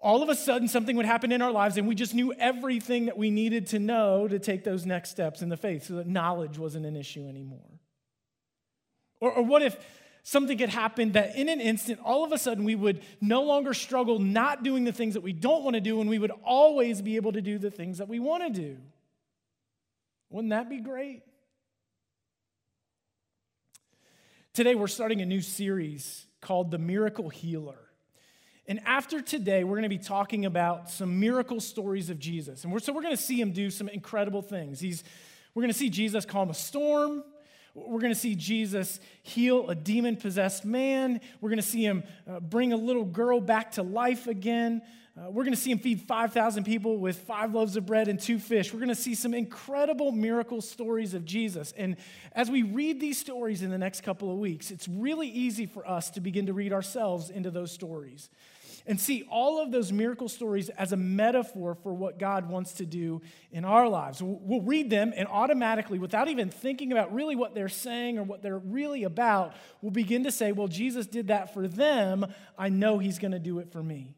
all 0.00 0.22
of 0.22 0.28
a 0.28 0.34
sudden 0.34 0.68
something 0.68 0.96
would 0.96 1.06
happen 1.06 1.32
in 1.32 1.42
our 1.42 1.50
lives 1.50 1.76
and 1.76 1.88
we 1.88 1.94
just 1.94 2.14
knew 2.14 2.32
everything 2.34 3.06
that 3.06 3.18
we 3.18 3.30
needed 3.30 3.66
to 3.68 3.78
know 3.78 4.28
to 4.28 4.38
take 4.38 4.64
those 4.64 4.86
next 4.86 5.10
steps 5.10 5.42
in 5.42 5.48
the 5.48 5.56
faith 5.56 5.86
so 5.86 5.94
that 5.94 6.06
knowledge 6.06 6.58
wasn't 6.58 6.86
an 6.86 6.96
issue 6.96 7.28
anymore? 7.28 7.80
Or, 9.20 9.32
or 9.32 9.42
what 9.42 9.62
if 9.62 9.76
something 10.28 10.58
could 10.58 10.68
happen 10.68 11.12
that 11.12 11.36
in 11.36 11.48
an 11.48 11.58
instant, 11.58 11.98
all 12.04 12.22
of 12.22 12.32
a 12.32 12.38
sudden, 12.38 12.62
we 12.62 12.74
would 12.74 13.02
no 13.18 13.42
longer 13.44 13.72
struggle 13.72 14.18
not 14.18 14.62
doing 14.62 14.84
the 14.84 14.92
things 14.92 15.14
that 15.14 15.22
we 15.22 15.32
don't 15.32 15.64
want 15.64 15.72
to 15.72 15.80
do, 15.80 16.02
and 16.02 16.10
we 16.10 16.18
would 16.18 16.32
always 16.44 17.00
be 17.00 17.16
able 17.16 17.32
to 17.32 17.40
do 17.40 17.56
the 17.56 17.70
things 17.70 17.96
that 17.96 18.08
we 18.08 18.18
want 18.18 18.42
to 18.42 18.50
do. 18.50 18.76
Wouldn't 20.28 20.50
that 20.50 20.68
be 20.68 20.80
great? 20.80 21.22
Today, 24.52 24.74
we're 24.74 24.86
starting 24.86 25.22
a 25.22 25.26
new 25.26 25.40
series 25.40 26.26
called 26.42 26.70
The 26.70 26.78
Miracle 26.78 27.30
Healer. 27.30 27.78
And 28.66 28.80
after 28.84 29.22
today, 29.22 29.64
we're 29.64 29.76
going 29.76 29.84
to 29.84 29.88
be 29.88 29.96
talking 29.96 30.44
about 30.44 30.90
some 30.90 31.18
miracle 31.18 31.58
stories 31.58 32.10
of 32.10 32.18
Jesus. 32.18 32.64
And 32.64 32.72
we're, 32.72 32.80
so 32.80 32.92
we're 32.92 33.00
going 33.00 33.16
to 33.16 33.22
see 33.22 33.40
him 33.40 33.52
do 33.52 33.70
some 33.70 33.88
incredible 33.88 34.42
things. 34.42 34.78
He's, 34.78 35.04
we're 35.54 35.62
going 35.62 35.72
to 35.72 35.78
see 35.78 35.88
Jesus 35.88 36.26
calm 36.26 36.50
a 36.50 36.54
storm. 36.54 37.24
We're 37.86 38.00
going 38.00 38.12
to 38.12 38.18
see 38.18 38.34
Jesus 38.34 39.00
heal 39.22 39.68
a 39.68 39.74
demon 39.74 40.16
possessed 40.16 40.64
man. 40.64 41.20
We're 41.40 41.50
going 41.50 41.60
to 41.60 41.66
see 41.66 41.84
him 41.84 42.04
uh, 42.28 42.40
bring 42.40 42.72
a 42.72 42.76
little 42.76 43.04
girl 43.04 43.40
back 43.40 43.72
to 43.72 43.82
life 43.82 44.26
again. 44.26 44.82
Uh, 45.18 45.30
we're 45.30 45.42
going 45.42 45.54
to 45.54 45.60
see 45.60 45.70
him 45.70 45.78
feed 45.78 46.00
5,000 46.00 46.64
people 46.64 46.98
with 46.98 47.18
five 47.18 47.52
loaves 47.52 47.76
of 47.76 47.84
bread 47.86 48.06
and 48.06 48.20
two 48.20 48.38
fish. 48.38 48.72
We're 48.72 48.78
going 48.78 48.88
to 48.88 48.94
see 48.94 49.14
some 49.14 49.34
incredible 49.34 50.12
miracle 50.12 50.60
stories 50.60 51.12
of 51.14 51.24
Jesus. 51.24 51.72
And 51.76 51.96
as 52.32 52.50
we 52.50 52.62
read 52.62 53.00
these 53.00 53.18
stories 53.18 53.62
in 53.62 53.70
the 53.70 53.78
next 53.78 54.02
couple 54.02 54.30
of 54.30 54.38
weeks, 54.38 54.70
it's 54.70 54.86
really 54.86 55.28
easy 55.28 55.66
for 55.66 55.88
us 55.88 56.10
to 56.10 56.20
begin 56.20 56.46
to 56.46 56.52
read 56.52 56.72
ourselves 56.72 57.30
into 57.30 57.50
those 57.50 57.72
stories 57.72 58.30
and 58.88 58.98
see 58.98 59.22
all 59.30 59.62
of 59.62 59.70
those 59.70 59.92
miracle 59.92 60.28
stories 60.28 60.70
as 60.70 60.92
a 60.92 60.96
metaphor 60.96 61.74
for 61.74 61.92
what 61.92 62.18
God 62.18 62.48
wants 62.48 62.72
to 62.74 62.86
do 62.86 63.20
in 63.52 63.64
our 63.66 63.86
lives. 63.86 64.22
We'll 64.22 64.62
read 64.62 64.88
them 64.88 65.12
and 65.14 65.28
automatically, 65.28 65.98
without 65.98 66.28
even 66.28 66.48
thinking 66.48 66.90
about 66.90 67.12
really 67.12 67.36
what 67.36 67.54
they're 67.54 67.68
saying 67.68 68.18
or 68.18 68.22
what 68.22 68.42
they're 68.42 68.58
really 68.58 69.04
about, 69.04 69.54
we'll 69.82 69.92
begin 69.92 70.24
to 70.24 70.32
say, 70.32 70.52
Well, 70.52 70.68
Jesus 70.68 71.06
did 71.06 71.28
that 71.28 71.52
for 71.52 71.68
them. 71.68 72.26
I 72.58 72.70
know 72.70 72.98
he's 72.98 73.18
going 73.18 73.32
to 73.32 73.38
do 73.38 73.58
it 73.58 73.70
for 73.70 73.82
me. 73.82 74.14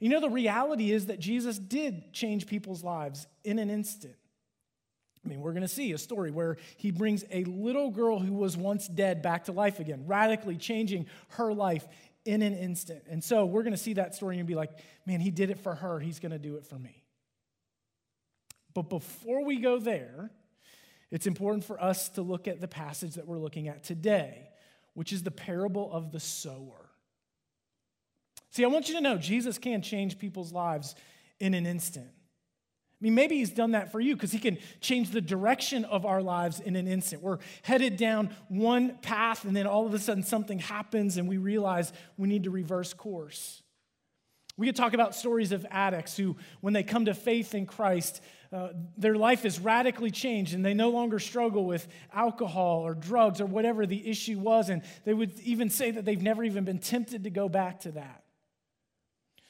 You 0.00 0.08
know, 0.08 0.20
the 0.20 0.28
reality 0.28 0.90
is 0.90 1.06
that 1.06 1.20
Jesus 1.20 1.58
did 1.60 2.12
change 2.12 2.48
people's 2.48 2.82
lives 2.82 3.28
in 3.44 3.60
an 3.60 3.70
instant. 3.70 4.16
I 5.24 5.28
mean, 5.28 5.40
we're 5.40 5.52
going 5.52 5.62
to 5.62 5.68
see 5.68 5.92
a 5.92 5.98
story 5.98 6.32
where 6.32 6.56
he 6.76 6.90
brings 6.90 7.24
a 7.30 7.44
little 7.44 7.90
girl 7.90 8.18
who 8.18 8.32
was 8.32 8.56
once 8.56 8.88
dead 8.88 9.22
back 9.22 9.44
to 9.44 9.52
life 9.52 9.78
again, 9.78 10.04
radically 10.08 10.56
changing 10.56 11.06
her 11.28 11.54
life 11.54 11.86
in 12.24 12.42
an 12.42 12.54
instant. 12.54 13.04
And 13.10 13.22
so 13.22 13.44
we're 13.44 13.62
going 13.62 13.72
to 13.72 13.78
see 13.78 13.94
that 13.94 14.14
story 14.14 14.38
and 14.38 14.46
be 14.46 14.54
like, 14.54 14.70
man, 15.06 15.20
he 15.20 15.30
did 15.30 15.50
it 15.50 15.58
for 15.58 15.74
her. 15.74 15.98
He's 15.98 16.18
going 16.18 16.32
to 16.32 16.38
do 16.38 16.56
it 16.56 16.66
for 16.66 16.78
me. 16.78 17.02
But 18.74 18.88
before 18.88 19.44
we 19.44 19.58
go 19.58 19.78
there, 19.78 20.30
it's 21.10 21.26
important 21.26 21.64
for 21.64 21.82
us 21.82 22.08
to 22.10 22.22
look 22.22 22.48
at 22.48 22.60
the 22.60 22.68
passage 22.68 23.14
that 23.14 23.26
we're 23.26 23.38
looking 23.38 23.68
at 23.68 23.84
today, 23.84 24.48
which 24.94 25.12
is 25.12 25.22
the 25.22 25.30
parable 25.30 25.92
of 25.92 26.10
the 26.10 26.20
sower. 26.20 26.88
See, 28.50 28.64
I 28.64 28.68
want 28.68 28.88
you 28.88 28.94
to 28.94 29.00
know 29.00 29.16
Jesus 29.18 29.58
can 29.58 29.82
change 29.82 30.18
people's 30.18 30.52
lives 30.52 30.94
in 31.40 31.54
an 31.54 31.66
instant. 31.66 32.10
I 33.02 33.04
mean, 33.04 33.16
maybe 33.16 33.38
he's 33.38 33.50
done 33.50 33.72
that 33.72 33.90
for 33.90 33.98
you 33.98 34.14
because 34.14 34.30
he 34.30 34.38
can 34.38 34.58
change 34.80 35.10
the 35.10 35.20
direction 35.20 35.84
of 35.84 36.06
our 36.06 36.22
lives 36.22 36.60
in 36.60 36.76
an 36.76 36.86
instant. 36.86 37.20
We're 37.20 37.38
headed 37.62 37.96
down 37.96 38.30
one 38.46 38.96
path, 38.98 39.44
and 39.44 39.56
then 39.56 39.66
all 39.66 39.88
of 39.88 39.92
a 39.92 39.98
sudden 39.98 40.22
something 40.22 40.60
happens, 40.60 41.16
and 41.16 41.28
we 41.28 41.36
realize 41.36 41.92
we 42.16 42.28
need 42.28 42.44
to 42.44 42.52
reverse 42.52 42.94
course. 42.94 43.60
We 44.56 44.66
could 44.66 44.76
talk 44.76 44.94
about 44.94 45.16
stories 45.16 45.50
of 45.50 45.66
addicts 45.68 46.16
who, 46.16 46.36
when 46.60 46.74
they 46.74 46.84
come 46.84 47.06
to 47.06 47.14
faith 47.14 47.56
in 47.56 47.66
Christ, 47.66 48.22
uh, 48.52 48.68
their 48.96 49.16
life 49.16 49.44
is 49.44 49.58
radically 49.58 50.12
changed 50.12 50.54
and 50.54 50.64
they 50.64 50.74
no 50.74 50.90
longer 50.90 51.18
struggle 51.18 51.64
with 51.64 51.88
alcohol 52.12 52.86
or 52.86 52.94
drugs 52.94 53.40
or 53.40 53.46
whatever 53.46 53.84
the 53.84 54.08
issue 54.08 54.38
was. 54.38 54.68
And 54.68 54.82
they 55.04 55.14
would 55.14 55.40
even 55.40 55.70
say 55.70 55.90
that 55.90 56.04
they've 56.04 56.22
never 56.22 56.44
even 56.44 56.64
been 56.64 56.78
tempted 56.78 57.24
to 57.24 57.30
go 57.30 57.48
back 57.48 57.80
to 57.80 57.92
that. 57.92 58.21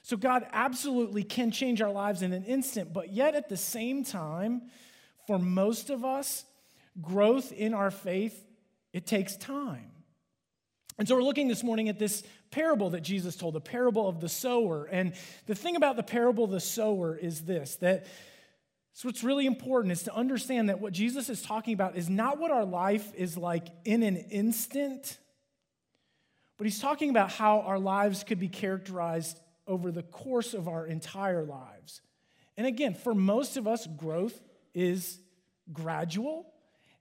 So, 0.02 0.16
God 0.16 0.46
absolutely 0.52 1.22
can 1.22 1.50
change 1.50 1.80
our 1.80 1.92
lives 1.92 2.22
in 2.22 2.32
an 2.32 2.44
instant, 2.44 2.92
but 2.92 3.12
yet 3.12 3.34
at 3.34 3.48
the 3.48 3.56
same 3.56 4.04
time, 4.04 4.62
for 5.26 5.38
most 5.38 5.90
of 5.90 6.04
us, 6.04 6.44
growth 7.00 7.52
in 7.52 7.72
our 7.72 7.90
faith, 7.90 8.46
it 8.92 9.06
takes 9.06 9.36
time. 9.36 9.90
And 10.98 11.08
so 11.08 11.14
we're 11.14 11.22
looking 11.22 11.48
this 11.48 11.64
morning 11.64 11.88
at 11.88 11.98
this 11.98 12.22
parable 12.50 12.90
that 12.90 13.00
Jesus 13.00 13.34
told, 13.36 13.54
the 13.54 13.60
parable 13.60 14.08
of 14.08 14.20
the 14.20 14.28
sower. 14.28 14.84
And 14.84 15.14
the 15.46 15.54
thing 15.54 15.76
about 15.76 15.96
the 15.96 16.02
parable 16.02 16.44
of 16.44 16.50
the 16.50 16.60
sower 16.60 17.16
is 17.16 17.42
this 17.42 17.76
that 17.76 18.06
so 18.94 19.08
what's 19.08 19.24
really 19.24 19.46
important 19.46 19.92
is 19.92 20.02
to 20.02 20.14
understand 20.14 20.68
that 20.68 20.78
what 20.78 20.92
Jesus 20.92 21.30
is 21.30 21.40
talking 21.40 21.72
about 21.72 21.96
is 21.96 22.10
not 22.10 22.38
what 22.38 22.50
our 22.50 22.66
life 22.66 23.14
is 23.14 23.38
like 23.38 23.68
in 23.86 24.02
an 24.02 24.16
instant, 24.16 25.16
but 26.58 26.66
he's 26.66 26.78
talking 26.78 27.08
about 27.08 27.30
how 27.30 27.60
our 27.60 27.78
lives 27.78 28.22
could 28.22 28.38
be 28.38 28.48
characterized 28.48 29.40
over 29.66 29.90
the 29.90 30.02
course 30.02 30.54
of 30.54 30.68
our 30.68 30.86
entire 30.86 31.44
lives. 31.44 32.00
And 32.56 32.66
again, 32.66 32.94
for 32.94 33.14
most 33.14 33.56
of 33.56 33.66
us, 33.66 33.86
growth 33.86 34.40
is 34.74 35.18
gradual 35.72 36.46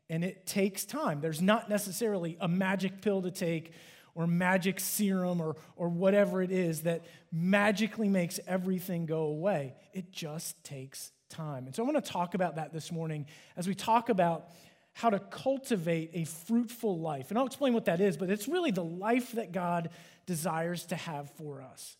and 0.09 0.23
it 0.23 0.45
takes 0.45 0.85
time. 0.85 1.21
There's 1.21 1.41
not 1.41 1.69
necessarily 1.69 2.37
a 2.39 2.47
magic 2.47 3.01
pill 3.01 3.21
to 3.21 3.31
take 3.31 3.71
or 4.13 4.27
magic 4.27 4.79
serum 4.79 5.41
or, 5.41 5.55
or 5.75 5.89
whatever 5.89 6.41
it 6.41 6.51
is 6.51 6.81
that 6.81 7.05
magically 7.31 8.09
makes 8.09 8.39
everything 8.45 9.05
go 9.05 9.23
away. 9.23 9.73
It 9.93 10.11
just 10.11 10.61
takes 10.63 11.11
time. 11.29 11.65
And 11.65 11.73
so 11.73 11.83
I 11.83 11.89
want 11.89 12.03
to 12.03 12.11
talk 12.11 12.33
about 12.33 12.55
that 12.57 12.73
this 12.73 12.91
morning 12.91 13.25
as 13.55 13.67
we 13.67 13.75
talk 13.75 14.09
about 14.09 14.49
how 14.93 15.09
to 15.09 15.19
cultivate 15.19 16.11
a 16.13 16.25
fruitful 16.25 16.99
life. 16.99 17.29
And 17.29 17.39
I'll 17.39 17.45
explain 17.45 17.73
what 17.73 17.85
that 17.85 18.01
is, 18.01 18.17
but 18.17 18.29
it's 18.29 18.47
really 18.47 18.71
the 18.71 18.83
life 18.83 19.31
that 19.33 19.53
God 19.53 19.89
desires 20.25 20.85
to 20.87 20.95
have 20.97 21.29
for 21.31 21.61
us. 21.61 21.95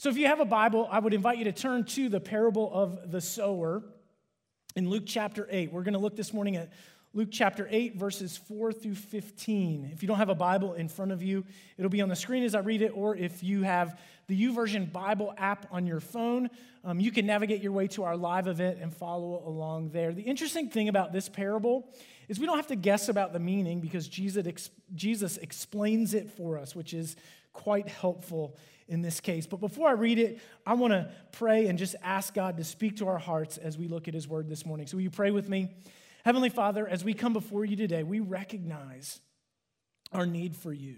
So 0.00 0.08
if 0.08 0.16
you 0.16 0.28
have 0.28 0.40
a 0.40 0.46
Bible, 0.46 0.88
I 0.90 0.98
would 0.98 1.12
invite 1.12 1.36
you 1.36 1.44
to 1.44 1.52
turn 1.52 1.84
to 1.84 2.08
the 2.08 2.20
parable 2.20 2.70
of 2.72 3.10
the 3.12 3.20
sower 3.20 3.82
in 4.74 4.88
Luke 4.88 5.02
chapter 5.04 5.46
8. 5.50 5.74
We're 5.74 5.82
going 5.82 5.92
to 5.92 5.98
look 5.98 6.16
this 6.16 6.32
morning 6.32 6.56
at 6.56 6.72
Luke 7.12 7.28
chapter 7.30 7.68
8, 7.70 7.96
verses 7.96 8.38
4 8.48 8.72
through 8.72 8.94
15. 8.94 9.90
If 9.92 10.02
you 10.02 10.08
don't 10.08 10.16
have 10.16 10.30
a 10.30 10.34
Bible 10.34 10.72
in 10.72 10.88
front 10.88 11.12
of 11.12 11.22
you, 11.22 11.44
it'll 11.76 11.90
be 11.90 12.00
on 12.00 12.08
the 12.08 12.16
screen 12.16 12.44
as 12.44 12.54
I 12.54 12.60
read 12.60 12.80
it, 12.80 12.92
or 12.94 13.14
if 13.14 13.42
you 13.42 13.60
have 13.60 14.00
the 14.26 14.42
YouVersion 14.42 14.90
Bible 14.90 15.34
app 15.36 15.66
on 15.70 15.86
your 15.86 16.00
phone, 16.00 16.48
um, 16.82 16.98
you 16.98 17.12
can 17.12 17.26
navigate 17.26 17.62
your 17.62 17.72
way 17.72 17.86
to 17.88 18.04
our 18.04 18.16
live 18.16 18.46
event 18.46 18.78
and 18.80 18.96
follow 18.96 19.42
along 19.44 19.90
there. 19.90 20.14
The 20.14 20.22
interesting 20.22 20.70
thing 20.70 20.88
about 20.88 21.12
this 21.12 21.28
parable 21.28 21.92
is 22.26 22.40
we 22.40 22.46
don't 22.46 22.56
have 22.56 22.68
to 22.68 22.76
guess 22.76 23.10
about 23.10 23.34
the 23.34 23.38
meaning 23.38 23.80
because 23.80 24.08
Jesus, 24.08 24.70
Jesus 24.94 25.36
explains 25.36 26.14
it 26.14 26.30
for 26.30 26.56
us, 26.56 26.74
which 26.74 26.94
is 26.94 27.16
quite 27.52 27.88
helpful 27.88 28.56
in 28.90 29.00
this 29.00 29.20
case. 29.20 29.46
But 29.46 29.60
before 29.60 29.88
I 29.88 29.92
read 29.92 30.18
it, 30.18 30.40
I 30.66 30.74
want 30.74 30.92
to 30.92 31.10
pray 31.32 31.68
and 31.68 31.78
just 31.78 31.94
ask 32.02 32.34
God 32.34 32.58
to 32.58 32.64
speak 32.64 32.98
to 32.98 33.08
our 33.08 33.18
hearts 33.18 33.56
as 33.56 33.78
we 33.78 33.88
look 33.88 34.08
at 34.08 34.14
His 34.14 34.28
Word 34.28 34.48
this 34.48 34.66
morning. 34.66 34.86
So, 34.86 34.96
will 34.96 35.04
you 35.04 35.10
pray 35.10 35.30
with 35.30 35.48
me? 35.48 35.70
Heavenly 36.24 36.50
Father, 36.50 36.86
as 36.86 37.02
we 37.02 37.14
come 37.14 37.32
before 37.32 37.64
you 37.64 37.76
today, 37.76 38.02
we 38.02 38.20
recognize 38.20 39.20
our 40.12 40.26
need 40.26 40.54
for 40.54 40.72
you. 40.72 40.96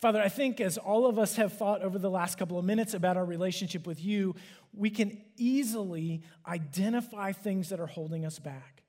Father, 0.00 0.22
I 0.22 0.30
think 0.30 0.62
as 0.62 0.78
all 0.78 1.06
of 1.06 1.18
us 1.18 1.36
have 1.36 1.52
thought 1.52 1.82
over 1.82 1.98
the 1.98 2.08
last 2.08 2.38
couple 2.38 2.58
of 2.58 2.64
minutes 2.64 2.94
about 2.94 3.18
our 3.18 3.24
relationship 3.24 3.86
with 3.86 4.02
you, 4.02 4.34
we 4.72 4.88
can 4.88 5.20
easily 5.36 6.22
identify 6.46 7.32
things 7.32 7.68
that 7.68 7.80
are 7.80 7.86
holding 7.86 8.24
us 8.24 8.38
back. 8.38 8.79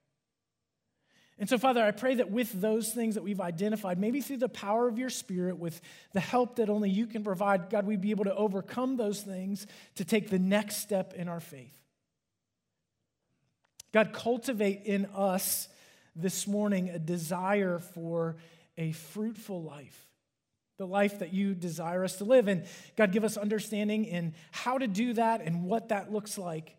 And 1.40 1.50
so, 1.50 1.58
Father, 1.58 1.84
I 1.84 1.92
pray 1.92 2.16
that 2.16 2.30
with 2.30 2.52
those 2.62 2.94
things 2.94 3.16
that 3.16 3.24
we've 3.24 3.42
identified, 3.42 3.98
maybe 4.00 4.22
through 4.22 4.38
the 4.38 4.50
power 4.50 4.88
of 4.88 5.00
your 5.00 5.10
Spirit, 5.10 5.58
with 5.58 5.82
the 6.14 6.20
help 6.20 6.58
that 6.58 6.70
only 6.70 6.90
you 6.90 7.08
can 7.08 7.24
provide, 7.24 7.70
God, 7.70 7.88
we'd 7.88 8.02
be 8.02 8.12
able 8.12 8.26
to 8.26 8.36
overcome 8.36 8.96
those 8.96 9.22
things 9.22 9.66
to 9.96 10.06
take 10.06 10.30
the 10.30 10.38
next 10.38 10.78
step 10.78 11.14
in 11.14 11.28
our 11.28 11.40
faith. 11.40 11.74
God, 13.92 14.14
cultivate 14.14 14.84
in 14.86 15.08
us 15.16 15.68
this 16.16 16.48
morning 16.48 16.90
a 16.90 17.00
desire 17.00 17.80
for 17.80 18.38
a 18.78 18.92
fruitful 18.92 19.64
life, 19.64 20.08
the 20.78 20.88
life 20.88 21.20
that 21.20 21.34
you 21.34 21.56
desire 21.56 22.04
us 22.04 22.18
to 22.18 22.24
live. 22.24 22.48
And 22.48 22.66
God, 22.96 23.12
give 23.12 23.24
us 23.24 23.36
understanding 23.36 24.06
in 24.06 24.34
how 24.52 24.78
to 24.78 24.88
do 24.88 25.14
that 25.14 25.42
and 25.42 25.64
what 25.64 25.90
that 25.90 26.12
looks 26.12 26.38
like. 26.38 26.76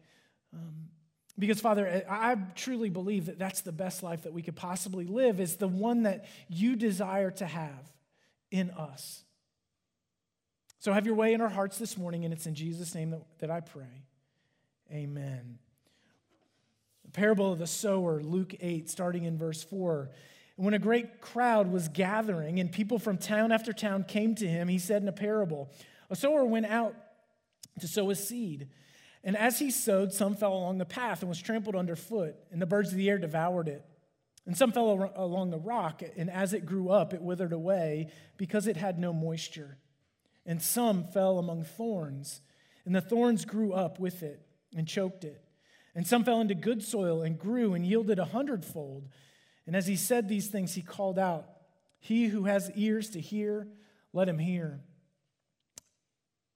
Um, 0.54 0.92
because, 1.39 1.61
Father, 1.61 1.87
eh, 1.87 2.03
I 2.09 2.37
truly 2.55 2.91
believe 2.91 3.27
that 3.27 3.39
that's 3.39 3.62
the 3.62 3.73
best 3.73 4.03
life 4.03 4.23
that 4.23 4.33
we 4.33 4.43
could 4.43 4.57
possibly 4.57 5.07
live, 5.07 5.41
is 5.41 5.57
the 5.57 5.69
one 5.69 6.03
that 6.03 6.27
you 6.49 6.77
desire 6.77 7.31
to 7.33 7.47
have 7.47 7.91
in 8.51 8.71
us. 8.71 9.25
So 10.79 10.93
have 10.93 11.07
your 11.07 11.15
way 11.15 11.33
in 11.33 11.41
our 11.41 11.49
hearts 11.49 11.79
this 11.79 11.97
morning, 11.97 12.25
and 12.25 12.35
it's 12.35 12.47
in 12.47 12.55
Jesus' 12.55 12.95
name 12.95 13.11
that, 13.11 13.23
that 13.39 13.51
I 13.51 13.61
pray. 13.61 14.05
Amen. 14.93 15.59
The 17.05 17.11
parable 17.12 17.53
of 17.53 17.59
the 17.59 17.67
sower, 17.67 18.21
Luke 18.21 18.55
8, 18.61 18.91
starting 18.91 19.25
in 19.25 19.39
verse 19.39 19.62
4. 19.62 20.11
When 20.57 20.75
a 20.75 20.79
great 20.79 21.21
crowd 21.21 21.73
was 21.73 21.89
gathering, 21.89 22.61
and 22.61 22.71
people 22.71 22.99
from 22.99 23.17
town 23.17 23.53
after 23.53 23.73
town 23.73 24.05
came 24.05 24.35
to 24.35 24.47
him, 24.47 24.69
he 24.69 24.79
said 24.79 25.03
in 25.03 25.09
a 25.09 25.12
parable 25.12 25.71
A 26.11 26.17
sower 26.17 26.45
went 26.45 26.67
out 26.67 26.95
to 27.81 27.89
sow 27.89 28.09
his 28.11 28.27
seed. 28.27 28.69
And 29.25 29.37
as 29.37 29.59
he 29.59 29.71
sowed, 29.71 30.12
some 30.12 30.35
fell 30.35 30.52
along 30.52 30.79
the 30.79 30.85
path 30.85 31.21
and 31.21 31.29
was 31.29 31.41
trampled 31.41 31.76
underfoot, 31.76 32.35
and 32.50 32.61
the 32.61 32.67
birds 32.67 32.91
of 32.91 32.97
the 32.97 33.09
air 33.09 33.19
devoured 33.19 33.69
it. 33.69 33.85
And 34.47 34.57
some 34.57 34.73
fell 34.73 35.12
along 35.14 35.50
the 35.50 35.59
rock, 35.59 36.02
and 36.17 36.29
as 36.29 36.52
it 36.52 36.67
grew 36.67 36.91
up, 36.91 37.14
it 37.14 37.23
withered 37.23 37.52
away 37.52 38.09
because 38.37 38.67
it 38.67 38.76
had 38.76 38.99
no 38.99 39.12
moisture. 39.12 39.79
And 40.45 40.61
some 40.61 41.05
fell 41.05 41.38
among 41.38 41.62
thorns, 41.62 42.41
and 42.85 42.95
the 42.95 43.00
thorns 43.00 43.45
grew 43.45 43.73
up 43.73 44.00
with 44.00 44.25
it 44.25 44.45
and 44.76 44.88
choked 44.88 45.23
it. 45.23 45.45
And 45.95 46.07
some 46.07 46.25
fell 46.25 46.41
into 46.41 46.55
good 46.55 46.83
soil 46.83 47.23
and 47.23 47.38
grew 47.38 47.75
and 47.75 47.87
yielded 47.87 48.19
a 48.19 48.25
hundredfold. 48.25 49.09
And 49.67 49.76
as 49.76 49.87
he 49.87 49.95
said 49.95 50.29
these 50.29 50.49
things, 50.49 50.75
he 50.75 50.83
called 50.83 51.19
out, 51.19 51.47
He 52.00 52.26
who 52.26 52.47
has 52.47 52.73
ears 52.75 53.11
to 53.11 53.21
hear, 53.21 53.69
let 54.12 54.29
him 54.29 54.38
hear. 54.38 54.81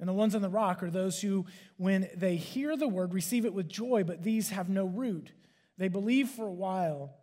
And 0.00 0.08
the 0.08 0.12
ones 0.12 0.34
on 0.34 0.42
the 0.42 0.48
rock 0.48 0.82
are 0.82 0.90
those 0.90 1.20
who, 1.20 1.46
when 1.76 2.08
they 2.16 2.36
hear 2.36 2.76
the 2.76 2.88
word, 2.88 3.14
receive 3.14 3.44
it 3.44 3.54
with 3.54 3.68
joy, 3.68 4.04
but 4.04 4.22
these 4.22 4.50
have 4.50 4.68
no 4.68 4.84
root. 4.84 5.30
They 5.78 5.88
believe 5.88 6.28
for 6.28 6.46
a 6.46 6.52
while, 6.52 7.14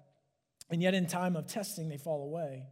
and 0.69 0.81
yet 0.81 0.93
in 0.93 1.07
time 1.07 1.35
of 1.35 1.47
testing, 1.47 1.89
they 1.89 1.97
fall 1.97 2.23
away. 2.23 2.67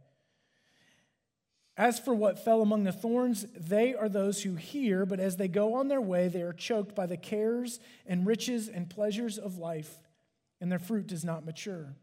As 1.76 1.98
for 1.98 2.14
what 2.14 2.44
fell 2.44 2.60
among 2.60 2.84
the 2.84 2.92
thorns, 2.92 3.46
they 3.56 3.94
are 3.94 4.08
those 4.08 4.42
who 4.42 4.54
hear, 4.54 5.06
but 5.06 5.20
as 5.20 5.36
they 5.36 5.48
go 5.48 5.74
on 5.74 5.88
their 5.88 6.00
way, 6.00 6.28
they 6.28 6.42
are 6.42 6.52
choked 6.52 6.94
by 6.94 7.06
the 7.06 7.16
cares 7.16 7.80
and 8.06 8.26
riches 8.26 8.68
and 8.68 8.90
pleasures 8.90 9.38
of 9.38 9.56
life, 9.56 9.98
and 10.60 10.70
their 10.70 10.78
fruit 10.78 11.06
does 11.06 11.24
not 11.24 11.46
mature. 11.46 11.94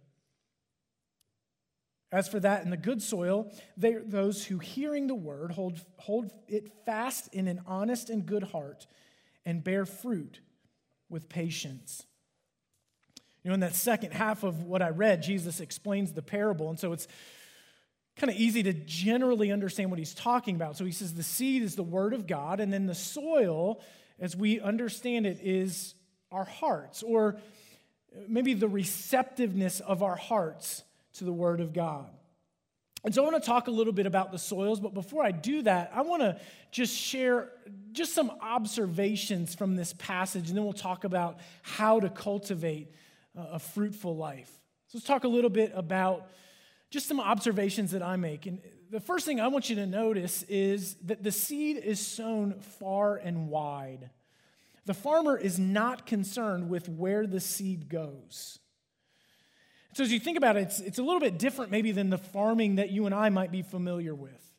As 2.11 2.29
for 2.29 2.39
that 2.39 2.63
in 2.63 2.69
the 2.69 2.77
good 2.77 3.01
soil, 3.01 3.51
they 3.75 3.93
those 3.93 4.45
who, 4.45 4.59
hearing 4.59 5.07
the 5.07 5.15
word, 5.15 5.51
hold, 5.51 5.79
hold 5.97 6.31
it 6.47 6.71
fast 6.85 7.33
in 7.33 7.47
an 7.47 7.61
honest 7.67 8.09
and 8.09 8.25
good 8.25 8.43
heart 8.43 8.87
and 9.45 9.63
bear 9.63 9.85
fruit 9.85 10.39
with 11.09 11.27
patience. 11.27 12.05
You 13.43 13.49
know, 13.49 13.55
in 13.55 13.59
that 13.61 13.75
second 13.75 14.13
half 14.13 14.43
of 14.43 14.63
what 14.63 14.81
I 14.81 14.89
read, 14.89 15.21
Jesus 15.21 15.59
explains 15.59 16.13
the 16.13 16.21
parable. 16.21 16.69
And 16.69 16.79
so 16.79 16.93
it's 16.93 17.07
kind 18.15 18.31
of 18.31 18.37
easy 18.37 18.63
to 18.63 18.73
generally 18.73 19.51
understand 19.51 19.89
what 19.89 19.99
he's 19.99 20.13
talking 20.13 20.55
about. 20.55 20.77
So 20.77 20.85
he 20.85 20.91
says 20.91 21.13
the 21.13 21.23
seed 21.23 21.61
is 21.61 21.75
the 21.75 21.83
word 21.83 22.13
of 22.13 22.25
God, 22.25 22.59
and 22.59 22.73
then 22.73 22.85
the 22.85 22.95
soil, 22.95 23.81
as 24.19 24.35
we 24.35 24.59
understand 24.59 25.25
it, 25.25 25.39
is 25.41 25.93
our 26.31 26.45
hearts, 26.45 27.03
or 27.03 27.37
maybe 28.27 28.53
the 28.53 28.67
receptiveness 28.67 29.79
of 29.81 30.03
our 30.03 30.15
hearts 30.15 30.83
to 31.17 31.25
the 31.25 31.33
Word 31.33 31.61
of 31.61 31.73
God. 31.73 32.09
And 33.03 33.13
so 33.13 33.23
I 33.23 33.29
want 33.29 33.41
to 33.41 33.47
talk 33.47 33.67
a 33.67 33.71
little 33.71 33.93
bit 33.93 34.05
about 34.05 34.31
the 34.31 34.39
soils, 34.39 34.79
but 34.79 34.93
before 34.93 35.23
I 35.23 35.31
do 35.31 35.61
that, 35.61 35.91
I 35.93 36.01
want 36.01 36.23
to 36.23 36.39
just 36.71 36.95
share 36.95 37.49
just 37.91 38.13
some 38.13 38.31
observations 38.41 39.55
from 39.55 39.75
this 39.75 39.93
passage, 39.93 40.49
and 40.49 40.57
then 40.57 40.63
we'll 40.63 40.73
talk 40.73 41.03
about 41.03 41.39
how 41.61 41.99
to 41.99 42.09
cultivate 42.09 42.91
a 43.35 43.59
fruitful 43.59 44.17
life. 44.17 44.51
So 44.87 44.97
let's 44.97 45.05
talk 45.05 45.25
a 45.25 45.27
little 45.27 45.49
bit 45.49 45.71
about 45.75 46.27
just 46.89 47.07
some 47.07 47.19
observations 47.19 47.91
that 47.91 48.01
I 48.01 48.15
make. 48.15 48.45
And 48.45 48.59
the 48.89 48.99
first 48.99 49.25
thing 49.25 49.39
I 49.39 49.47
want 49.47 49.69
you 49.69 49.75
to 49.75 49.85
notice 49.85 50.43
is 50.43 50.95
that 51.05 51.21
the 51.23 51.31
seed 51.31 51.77
is 51.77 51.99
sown 51.99 52.59
far 52.59 53.15
and 53.17 53.47
wide. 53.47 54.09
The 54.85 54.93
farmer 54.93 55.37
is 55.37 55.59
not 55.59 56.05
concerned 56.05 56.69
with 56.69 56.89
where 56.89 57.27
the 57.27 57.41
seed 57.41 57.89
goes. 57.89 58.59
So, 59.97 60.03
as 60.03 60.11
you 60.11 60.19
think 60.19 60.37
about 60.37 60.57
it, 60.57 60.59
it's, 60.59 60.79
it's 60.79 60.99
a 60.99 61.01
little 61.01 61.19
bit 61.19 61.39
different 61.39 61.71
maybe 61.71 61.91
than 61.91 62.11
the 62.11 62.19
farming 62.19 62.75
that 62.75 62.91
you 62.91 63.07
and 63.07 63.15
I 63.15 63.29
might 63.29 63.51
be 63.51 63.63
familiar 63.63 64.13
with. 64.13 64.53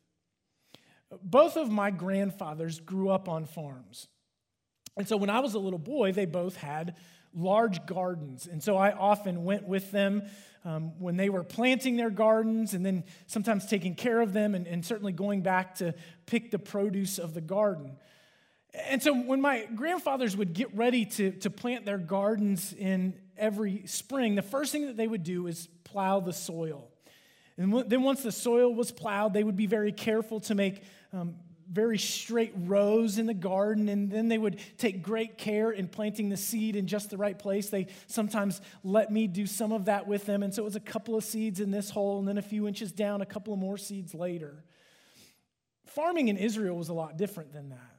Both 1.23 1.55
of 1.55 1.71
my 1.71 1.91
grandfathers 1.91 2.81
grew 2.81 3.09
up 3.09 3.29
on 3.29 3.45
farms. 3.45 4.09
And 4.97 5.07
so, 5.07 5.15
when 5.15 5.29
I 5.29 5.39
was 5.39 5.53
a 5.53 5.59
little 5.59 5.79
boy, 5.79 6.11
they 6.11 6.25
both 6.25 6.57
had 6.57 6.97
large 7.33 7.85
gardens. 7.85 8.47
And 8.47 8.61
so, 8.61 8.75
I 8.75 8.91
often 8.91 9.45
went 9.45 9.65
with 9.65 9.91
them 9.91 10.23
um, 10.65 10.99
when 10.99 11.15
they 11.15 11.29
were 11.29 11.45
planting 11.45 11.95
their 11.95 12.09
gardens 12.09 12.73
and 12.73 12.85
then 12.85 13.05
sometimes 13.25 13.65
taking 13.65 13.95
care 13.95 14.19
of 14.19 14.33
them 14.33 14.55
and, 14.55 14.67
and 14.67 14.85
certainly 14.85 15.13
going 15.13 15.41
back 15.41 15.75
to 15.75 15.95
pick 16.25 16.51
the 16.51 16.59
produce 16.59 17.17
of 17.17 17.33
the 17.33 17.39
garden. 17.39 17.95
And 18.73 19.01
so 19.01 19.15
when 19.15 19.41
my 19.41 19.67
grandfathers 19.73 20.37
would 20.37 20.53
get 20.53 20.75
ready 20.75 21.05
to, 21.05 21.31
to 21.31 21.49
plant 21.49 21.85
their 21.85 21.97
gardens 21.97 22.73
in 22.73 23.15
every 23.39 23.83
spring, 23.85 24.35
the 24.35 24.41
first 24.41 24.71
thing 24.71 24.87
that 24.87 24.97
they 24.97 25.07
would 25.07 25.23
do 25.23 25.47
is 25.47 25.67
plow 25.83 26.19
the 26.19 26.33
soil. 26.33 26.89
And 27.57 27.89
then 27.89 28.03
once 28.03 28.23
the 28.23 28.31
soil 28.31 28.73
was 28.73 28.91
plowed, 28.91 29.33
they 29.33 29.43
would 29.43 29.57
be 29.57 29.65
very 29.65 29.91
careful 29.91 30.39
to 30.41 30.55
make 30.55 30.83
um, 31.11 31.35
very 31.69 31.97
straight 31.99 32.53
rows 32.55 33.17
in 33.17 33.27
the 33.27 33.33
garden, 33.33 33.89
and 33.89 34.09
then 34.11 34.27
they 34.27 34.37
would 34.37 34.59
take 34.77 35.03
great 35.03 35.37
care 35.37 35.69
in 35.69 35.87
planting 35.87 36.29
the 36.29 36.37
seed 36.37 36.75
in 36.75 36.87
just 36.87 37.09
the 37.09 37.17
right 37.17 37.37
place. 37.37 37.69
They 37.69 37.87
sometimes 38.07 38.59
let 38.83 39.11
me 39.11 39.27
do 39.27 39.45
some 39.45 39.71
of 39.71 39.85
that 39.85 40.07
with 40.07 40.25
them, 40.25 40.41
and 40.41 40.53
so 40.53 40.63
it 40.63 40.65
was 40.65 40.75
a 40.75 40.79
couple 40.81 41.15
of 41.15 41.23
seeds 41.23 41.59
in 41.59 41.69
this 41.69 41.89
hole, 41.89 42.17
and 42.17 42.27
then 42.27 42.37
a 42.37 42.41
few 42.41 42.67
inches 42.67 42.91
down, 42.91 43.21
a 43.21 43.25
couple 43.25 43.53
of 43.53 43.59
more 43.59 43.77
seeds 43.77 44.15
later. 44.15 44.63
Farming 45.85 46.29
in 46.29 46.37
Israel 46.37 46.75
was 46.75 46.89
a 46.89 46.93
lot 46.93 47.17
different 47.17 47.53
than 47.53 47.69
that. 47.69 47.95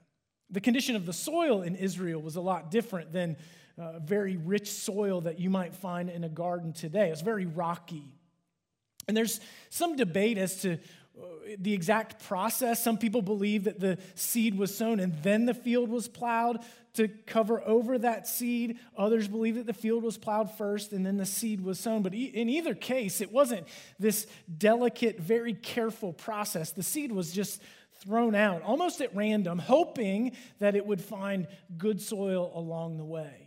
The 0.51 0.61
condition 0.61 0.97
of 0.97 1.07
the 1.07 1.13
soil 1.13 1.63
in 1.63 1.77
Israel 1.77 2.21
was 2.21 2.35
a 2.35 2.41
lot 2.41 2.73
different 2.73 3.13
than 3.13 3.37
uh, 3.81 3.99
very 3.99 4.37
rich 4.37 4.71
soil 4.71 5.23
that 5.23 5.41
you 5.41 5.49
might 5.49 5.75
find 5.75 6.11
in 6.11 6.23
a 6.23 6.29
garden 6.29 6.73
today. 6.73 7.11
It's 7.11 7.23
very 7.23 7.47
rocky. 7.47 8.05
And 9.09 9.17
there's 9.17 9.41
some 9.71 9.97
debate 9.97 10.37
as 10.37 10.61
to 10.63 10.75
uh, 10.75 11.25
the 11.59 11.73
exact 11.73 12.23
process. 12.25 12.83
Some 12.83 12.99
people 12.99 13.23
believe 13.23 13.65
that 13.65 13.81
the 13.81 13.99
seed 14.15 14.57
was 14.57 14.77
sown 14.77 15.01
and 15.01 15.15
then 15.23 15.47
the 15.47 15.55
field 15.55 15.89
was 15.89 16.09
plowed 16.09 16.59
to 16.95 17.09
cover 17.09 17.63
over 17.67 17.99
that 17.99 18.29
seed. 18.29 18.79
Others 18.99 19.29
believe 19.29 19.55
that 19.55 19.67
the 19.67 19.73
field 19.73 20.03
was 20.03 20.19
plowed 20.19 20.51
first 20.51 20.93
and 20.93 21.07
then 21.07 21.17
the 21.17 21.27
seed 21.27 21.63
was 21.63 21.81
sown. 21.81 22.03
But 22.03 22.13
in 22.13 22.49
either 22.51 22.75
case, 22.75 23.23
it 23.23 23.33
wasn't 23.33 23.67
this 23.99 24.27
delicate, 24.59 25.19
very 25.19 25.55
careful 25.55 26.13
process. 26.13 26.73
The 26.73 26.83
seed 26.83 27.13
was 27.13 27.33
just 27.33 27.63
thrown 28.01 28.35
out 28.35 28.63
almost 28.63 29.01
at 29.01 29.15
random, 29.15 29.59
hoping 29.59 30.33
that 30.59 30.77
it 30.77 30.85
would 30.85 31.01
find 31.01 31.47
good 31.79 32.01
soil 32.01 32.53
along 32.55 32.99
the 32.99 33.05
way. 33.05 33.40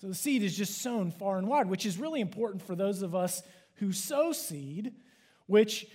So 0.00 0.08
the 0.08 0.14
seed 0.14 0.42
is 0.42 0.56
just 0.56 0.80
sown 0.80 1.10
far 1.10 1.36
and 1.36 1.46
wide, 1.46 1.68
which 1.68 1.84
is 1.84 1.98
really 1.98 2.22
important 2.22 2.62
for 2.62 2.74
those 2.74 3.02
of 3.02 3.14
us 3.14 3.42
who 3.76 3.92
sow 3.92 4.32
seed, 4.32 4.94
which 5.46 5.86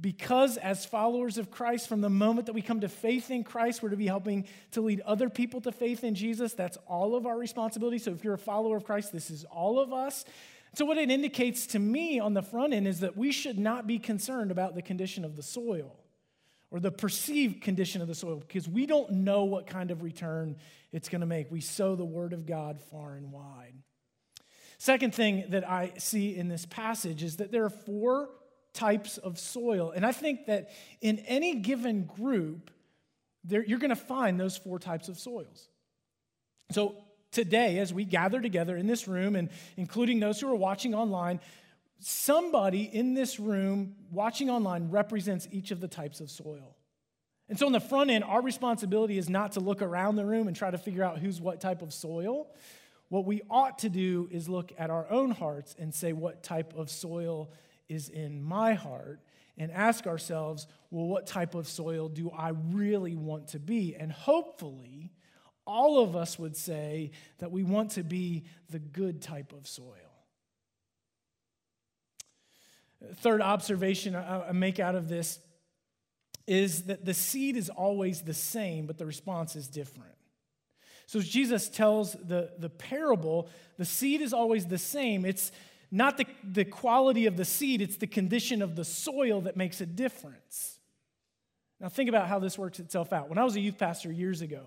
because 0.00 0.56
as 0.56 0.84
followers 0.84 1.36
of 1.38 1.50
Christ, 1.50 1.86
from 1.86 2.00
the 2.00 2.10
moment 2.10 2.46
that 2.46 2.54
we 2.54 2.62
come 2.62 2.80
to 2.80 2.88
faith 2.88 3.30
in 3.30 3.44
Christ, 3.44 3.82
we're 3.82 3.90
to 3.90 3.96
be 3.96 4.06
helping 4.06 4.46
to 4.72 4.80
lead 4.80 5.00
other 5.02 5.28
people 5.28 5.60
to 5.60 5.72
faith 5.72 6.02
in 6.02 6.14
Jesus. 6.14 6.54
That's 6.54 6.78
all 6.88 7.14
of 7.14 7.26
our 7.26 7.38
responsibility. 7.38 7.98
So 7.98 8.12
if 8.12 8.24
you're 8.24 8.34
a 8.34 8.38
follower 8.38 8.78
of 8.78 8.84
Christ, 8.84 9.12
this 9.12 9.30
is 9.30 9.44
all 9.44 9.78
of 9.78 9.92
us. 9.92 10.24
So, 10.72 10.84
what 10.84 10.98
it 10.98 11.10
indicates 11.10 11.66
to 11.68 11.78
me 11.78 12.18
on 12.18 12.34
the 12.34 12.42
front 12.42 12.72
end 12.72 12.88
is 12.88 13.00
that 13.00 13.16
we 13.16 13.30
should 13.30 13.58
not 13.58 13.86
be 13.86 14.00
concerned 14.00 14.50
about 14.50 14.74
the 14.74 14.82
condition 14.82 15.24
of 15.24 15.36
the 15.36 15.42
soil 15.42 15.96
or 16.74 16.80
the 16.80 16.90
perceived 16.90 17.62
condition 17.62 18.02
of 18.02 18.08
the 18.08 18.16
soil 18.16 18.34
because 18.40 18.68
we 18.68 18.84
don't 18.84 19.08
know 19.12 19.44
what 19.44 19.64
kind 19.64 19.92
of 19.92 20.02
return 20.02 20.56
it's 20.90 21.08
going 21.08 21.20
to 21.20 21.26
make. 21.26 21.48
We 21.48 21.60
sow 21.60 21.94
the 21.94 22.04
word 22.04 22.32
of 22.32 22.46
God 22.46 22.80
far 22.90 23.14
and 23.14 23.30
wide. 23.30 23.74
Second 24.78 25.14
thing 25.14 25.44
that 25.50 25.70
I 25.70 25.92
see 25.98 26.34
in 26.34 26.48
this 26.48 26.66
passage 26.66 27.22
is 27.22 27.36
that 27.36 27.52
there 27.52 27.64
are 27.64 27.70
four 27.70 28.28
types 28.72 29.18
of 29.18 29.38
soil. 29.38 29.92
And 29.94 30.04
I 30.04 30.10
think 30.10 30.46
that 30.46 30.70
in 31.00 31.20
any 31.20 31.60
given 31.60 32.06
group, 32.06 32.72
there, 33.44 33.64
you're 33.64 33.78
going 33.78 33.90
to 33.90 33.94
find 33.94 34.40
those 34.40 34.56
four 34.56 34.80
types 34.80 35.08
of 35.08 35.16
soils. 35.16 35.68
So 36.72 36.96
today, 37.30 37.78
as 37.78 37.94
we 37.94 38.04
gather 38.04 38.40
together 38.40 38.76
in 38.76 38.88
this 38.88 39.06
room, 39.06 39.36
and 39.36 39.48
including 39.76 40.18
those 40.18 40.40
who 40.40 40.48
are 40.48 40.56
watching 40.56 40.92
online, 40.92 41.38
somebody 41.98 42.82
in 42.82 43.14
this 43.14 43.40
room 43.40 43.94
watching 44.10 44.50
online 44.50 44.90
represents 44.90 45.48
each 45.50 45.70
of 45.70 45.80
the 45.80 45.88
types 45.88 46.20
of 46.20 46.30
soil. 46.30 46.76
And 47.48 47.58
so 47.58 47.66
on 47.66 47.72
the 47.72 47.80
front 47.80 48.10
end, 48.10 48.24
our 48.24 48.40
responsibility 48.40 49.18
is 49.18 49.28
not 49.28 49.52
to 49.52 49.60
look 49.60 49.82
around 49.82 50.16
the 50.16 50.24
room 50.24 50.48
and 50.48 50.56
try 50.56 50.70
to 50.70 50.78
figure 50.78 51.04
out 51.04 51.18
who's 51.18 51.40
what 51.40 51.60
type 51.60 51.82
of 51.82 51.92
soil. 51.92 52.48
What 53.08 53.26
we 53.26 53.42
ought 53.50 53.78
to 53.80 53.90
do 53.90 54.28
is 54.30 54.48
look 54.48 54.72
at 54.78 54.90
our 54.90 55.06
own 55.10 55.30
hearts 55.30 55.76
and 55.78 55.94
say, 55.94 56.12
what 56.12 56.42
type 56.42 56.74
of 56.74 56.90
soil 56.90 57.50
is 57.88 58.08
in 58.08 58.42
my 58.42 58.74
heart 58.74 59.20
and 59.58 59.70
ask 59.70 60.06
ourselves, 60.06 60.66
well, 60.90 61.06
what 61.06 61.26
type 61.26 61.54
of 61.54 61.68
soil 61.68 62.08
do 62.08 62.30
I 62.30 62.50
really 62.72 63.14
want 63.14 63.48
to 63.48 63.58
be? 63.58 63.94
And 63.94 64.10
hopefully, 64.10 65.12
all 65.66 66.02
of 66.02 66.16
us 66.16 66.38
would 66.38 66.56
say 66.56 67.12
that 67.38 67.52
we 67.52 67.62
want 67.62 67.92
to 67.92 68.02
be 68.02 68.44
the 68.70 68.78
good 68.78 69.22
type 69.22 69.52
of 69.52 69.68
soil. 69.68 70.13
Third 73.16 73.40
observation 73.40 74.14
I 74.16 74.52
make 74.52 74.78
out 74.80 74.94
of 74.94 75.08
this 75.08 75.38
is 76.46 76.84
that 76.84 77.04
the 77.04 77.14
seed 77.14 77.56
is 77.56 77.70
always 77.70 78.22
the 78.22 78.34
same, 78.34 78.86
but 78.86 78.98
the 78.98 79.06
response 79.06 79.56
is 79.56 79.66
different. 79.68 80.14
So 81.06 81.20
Jesus 81.20 81.68
tells 81.68 82.12
the, 82.12 82.50
the 82.58 82.70
parable, 82.70 83.48
the 83.78 83.84
seed 83.84 84.20
is 84.20 84.32
always 84.32 84.66
the 84.66 84.78
same. 84.78 85.24
It's 85.24 85.52
not 85.90 86.16
the, 86.16 86.26
the 86.42 86.64
quality 86.64 87.26
of 87.26 87.36
the 87.36 87.44
seed, 87.44 87.80
it's 87.80 87.96
the 87.96 88.06
condition 88.06 88.62
of 88.62 88.74
the 88.74 88.84
soil 88.84 89.42
that 89.42 89.56
makes 89.56 89.80
a 89.80 89.86
difference. 89.86 90.78
Now, 91.80 91.88
think 91.88 92.08
about 92.08 92.28
how 92.28 92.38
this 92.38 92.58
works 92.58 92.78
itself 92.80 93.12
out. 93.12 93.28
When 93.28 93.38
I 93.38 93.44
was 93.44 93.56
a 93.56 93.60
youth 93.60 93.78
pastor 93.78 94.10
years 94.10 94.40
ago, 94.40 94.66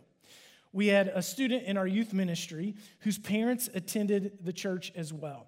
we 0.72 0.88
had 0.88 1.08
a 1.08 1.22
student 1.22 1.64
in 1.64 1.78
our 1.78 1.88
youth 1.88 2.14
ministry 2.14 2.76
whose 3.00 3.18
parents 3.18 3.70
attended 3.74 4.40
the 4.44 4.54
church 4.54 4.92
as 4.96 5.12
well. 5.12 5.48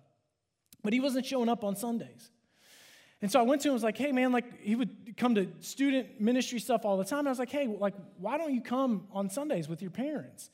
But 0.83 0.93
he 0.93 0.99
wasn't 0.99 1.25
showing 1.25 1.49
up 1.49 1.63
on 1.63 1.75
Sundays. 1.75 2.31
And 3.21 3.29
so 3.29 3.39
I 3.39 3.43
went 3.43 3.61
to 3.61 3.67
him 3.67 3.71
and 3.71 3.75
was 3.75 3.83
like, 3.83 3.97
hey, 3.97 4.11
man, 4.11 4.31
like 4.31 4.61
he 4.61 4.75
would 4.75 5.17
come 5.17 5.35
to 5.35 5.47
student 5.59 6.21
ministry 6.21 6.59
stuff 6.59 6.85
all 6.85 6.97
the 6.97 7.03
time. 7.03 7.27
I 7.27 7.29
was 7.29 7.39
like, 7.39 7.49
hey, 7.49 7.67
like, 7.67 7.95
why 8.17 8.37
don't 8.37 8.53
you 8.53 8.61
come 8.61 9.07
on 9.11 9.29
Sundays 9.29 9.67
with 9.67 9.81
your 9.81 9.91
parents? 9.91 10.49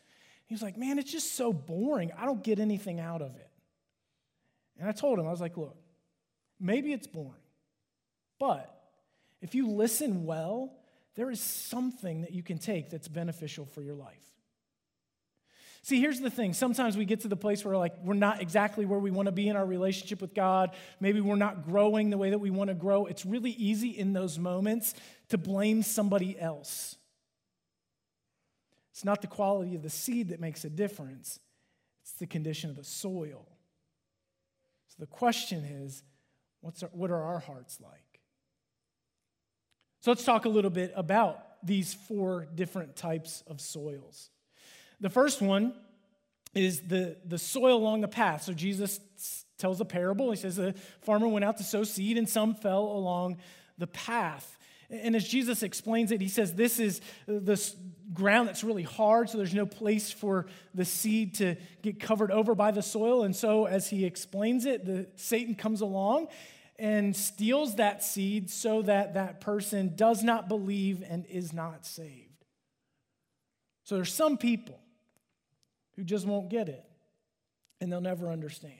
He 0.47 0.55
was 0.55 0.63
like, 0.63 0.77
man, 0.77 0.97
it's 0.97 1.11
just 1.11 1.33
so 1.33 1.53
boring. 1.53 2.11
I 2.17 2.25
don't 2.25 2.43
get 2.43 2.59
anything 2.59 2.99
out 2.99 3.21
of 3.21 3.35
it. 3.35 3.49
And 4.79 4.89
I 4.89 4.91
told 4.91 5.19
him, 5.19 5.27
I 5.27 5.31
was 5.31 5.41
like, 5.41 5.57
look, 5.57 5.77
maybe 6.59 6.91
it's 6.91 7.07
boring, 7.07 7.41
but 8.39 8.71
if 9.41 9.55
you 9.55 9.69
listen 9.69 10.25
well, 10.25 10.73
there 11.15 11.29
is 11.31 11.39
something 11.39 12.21
that 12.21 12.33
you 12.33 12.43
can 12.43 12.57
take 12.57 12.89
that's 12.89 13.07
beneficial 13.07 13.65
for 13.65 13.81
your 13.81 13.95
life. 13.95 14.34
See, 15.85 16.01
here's 16.01 16.19
the 16.19 16.31
thing. 16.31 16.53
Sometimes 16.53 16.97
we 16.97 17.05
get 17.05 17.19
to 17.19 17.27
the 17.27 17.35
place 17.35 17.63
where 17.63 17.77
like 17.77 17.93
we're 18.03 18.15
not 18.15 18.41
exactly 18.41 18.87
where 18.87 18.97
we 18.97 19.11
want 19.11 19.27
to 19.27 19.31
be 19.31 19.49
in 19.49 19.55
our 19.55 19.67
relationship 19.67 20.19
with 20.19 20.33
God. 20.33 20.71
Maybe 20.99 21.21
we're 21.21 21.35
not 21.35 21.63
growing 21.63 22.09
the 22.09 22.17
way 22.17 22.31
that 22.31 22.39
we 22.39 22.49
want 22.49 22.69
to 22.69 22.73
grow. 22.73 23.05
It's 23.05 23.23
really 23.23 23.51
easy 23.51 23.89
in 23.89 24.11
those 24.11 24.39
moments 24.39 24.95
to 25.29 25.37
blame 25.37 25.83
somebody 25.83 26.39
else. 26.39 26.95
It's 28.93 29.05
not 29.05 29.21
the 29.21 29.27
quality 29.27 29.75
of 29.75 29.83
the 29.83 29.91
seed 29.91 30.29
that 30.29 30.39
makes 30.39 30.65
a 30.65 30.71
difference. 30.71 31.39
It's 32.01 32.13
the 32.13 32.25
condition 32.25 32.71
of 32.71 32.77
the 32.77 32.83
soil. 32.83 33.47
So 34.87 34.95
the 34.97 35.05
question 35.05 35.65
is 35.65 36.01
what's 36.61 36.81
our, 36.81 36.89
what 36.93 37.11
are 37.11 37.21
our 37.21 37.39
hearts 37.41 37.79
like? 37.79 38.21
So 39.99 40.09
let's 40.09 40.23
talk 40.23 40.45
a 40.45 40.49
little 40.49 40.71
bit 40.71 40.93
about 40.95 41.63
these 41.63 41.93
four 41.93 42.47
different 42.55 42.95
types 42.95 43.43
of 43.45 43.61
soils. 43.61 44.31
The 45.01 45.09
first 45.09 45.41
one 45.41 45.73
is 46.53 46.81
the, 46.81 47.17
the 47.25 47.37
soil 47.37 47.77
along 47.77 48.01
the 48.01 48.07
path. 48.07 48.43
So 48.43 48.53
Jesus 48.53 48.99
tells 49.57 49.81
a 49.81 49.85
parable. 49.85 50.31
He 50.31 50.37
says 50.37 50.55
the 50.55 50.73
farmer 51.01 51.27
went 51.27 51.45
out 51.45 51.57
to 51.57 51.63
sow 51.63 51.83
seed, 51.83 52.17
and 52.17 52.27
some 52.27 52.55
fell 52.55 52.83
along 52.83 53.37
the 53.77 53.87
path. 53.87 54.57
And 54.89 55.15
as 55.15 55.27
Jesus 55.27 55.63
explains 55.63 56.11
it, 56.11 56.21
he 56.21 56.27
says 56.27 56.53
this 56.53 56.79
is 56.79 57.01
this 57.27 57.75
ground 58.13 58.47
that's 58.47 58.63
really 58.63 58.83
hard, 58.83 59.29
so 59.29 59.37
there's 59.37 59.53
no 59.53 59.65
place 59.65 60.11
for 60.11 60.45
the 60.75 60.85
seed 60.85 61.35
to 61.35 61.55
get 61.81 61.99
covered 61.99 62.31
over 62.31 62.53
by 62.53 62.71
the 62.71 62.83
soil. 62.83 63.23
And 63.23 63.35
so, 63.35 63.65
as 63.65 63.89
he 63.89 64.05
explains 64.05 64.65
it, 64.65 64.85
the 64.85 65.07
Satan 65.15 65.55
comes 65.55 65.81
along 65.81 66.27
and 66.77 67.15
steals 67.15 67.75
that 67.77 68.03
seed 68.03 68.49
so 68.49 68.81
that 68.83 69.15
that 69.15 69.41
person 69.41 69.93
does 69.95 70.23
not 70.23 70.47
believe 70.47 71.03
and 71.07 71.25
is 71.27 71.51
not 71.51 71.85
saved. 71.85 72.45
So 73.85 73.95
there's 73.95 74.13
some 74.13 74.37
people 74.37 74.79
who 75.95 76.03
just 76.03 76.25
won't 76.25 76.49
get 76.49 76.69
it 76.69 76.83
and 77.81 77.91
they'll 77.91 78.01
never 78.01 78.31
understand. 78.31 78.73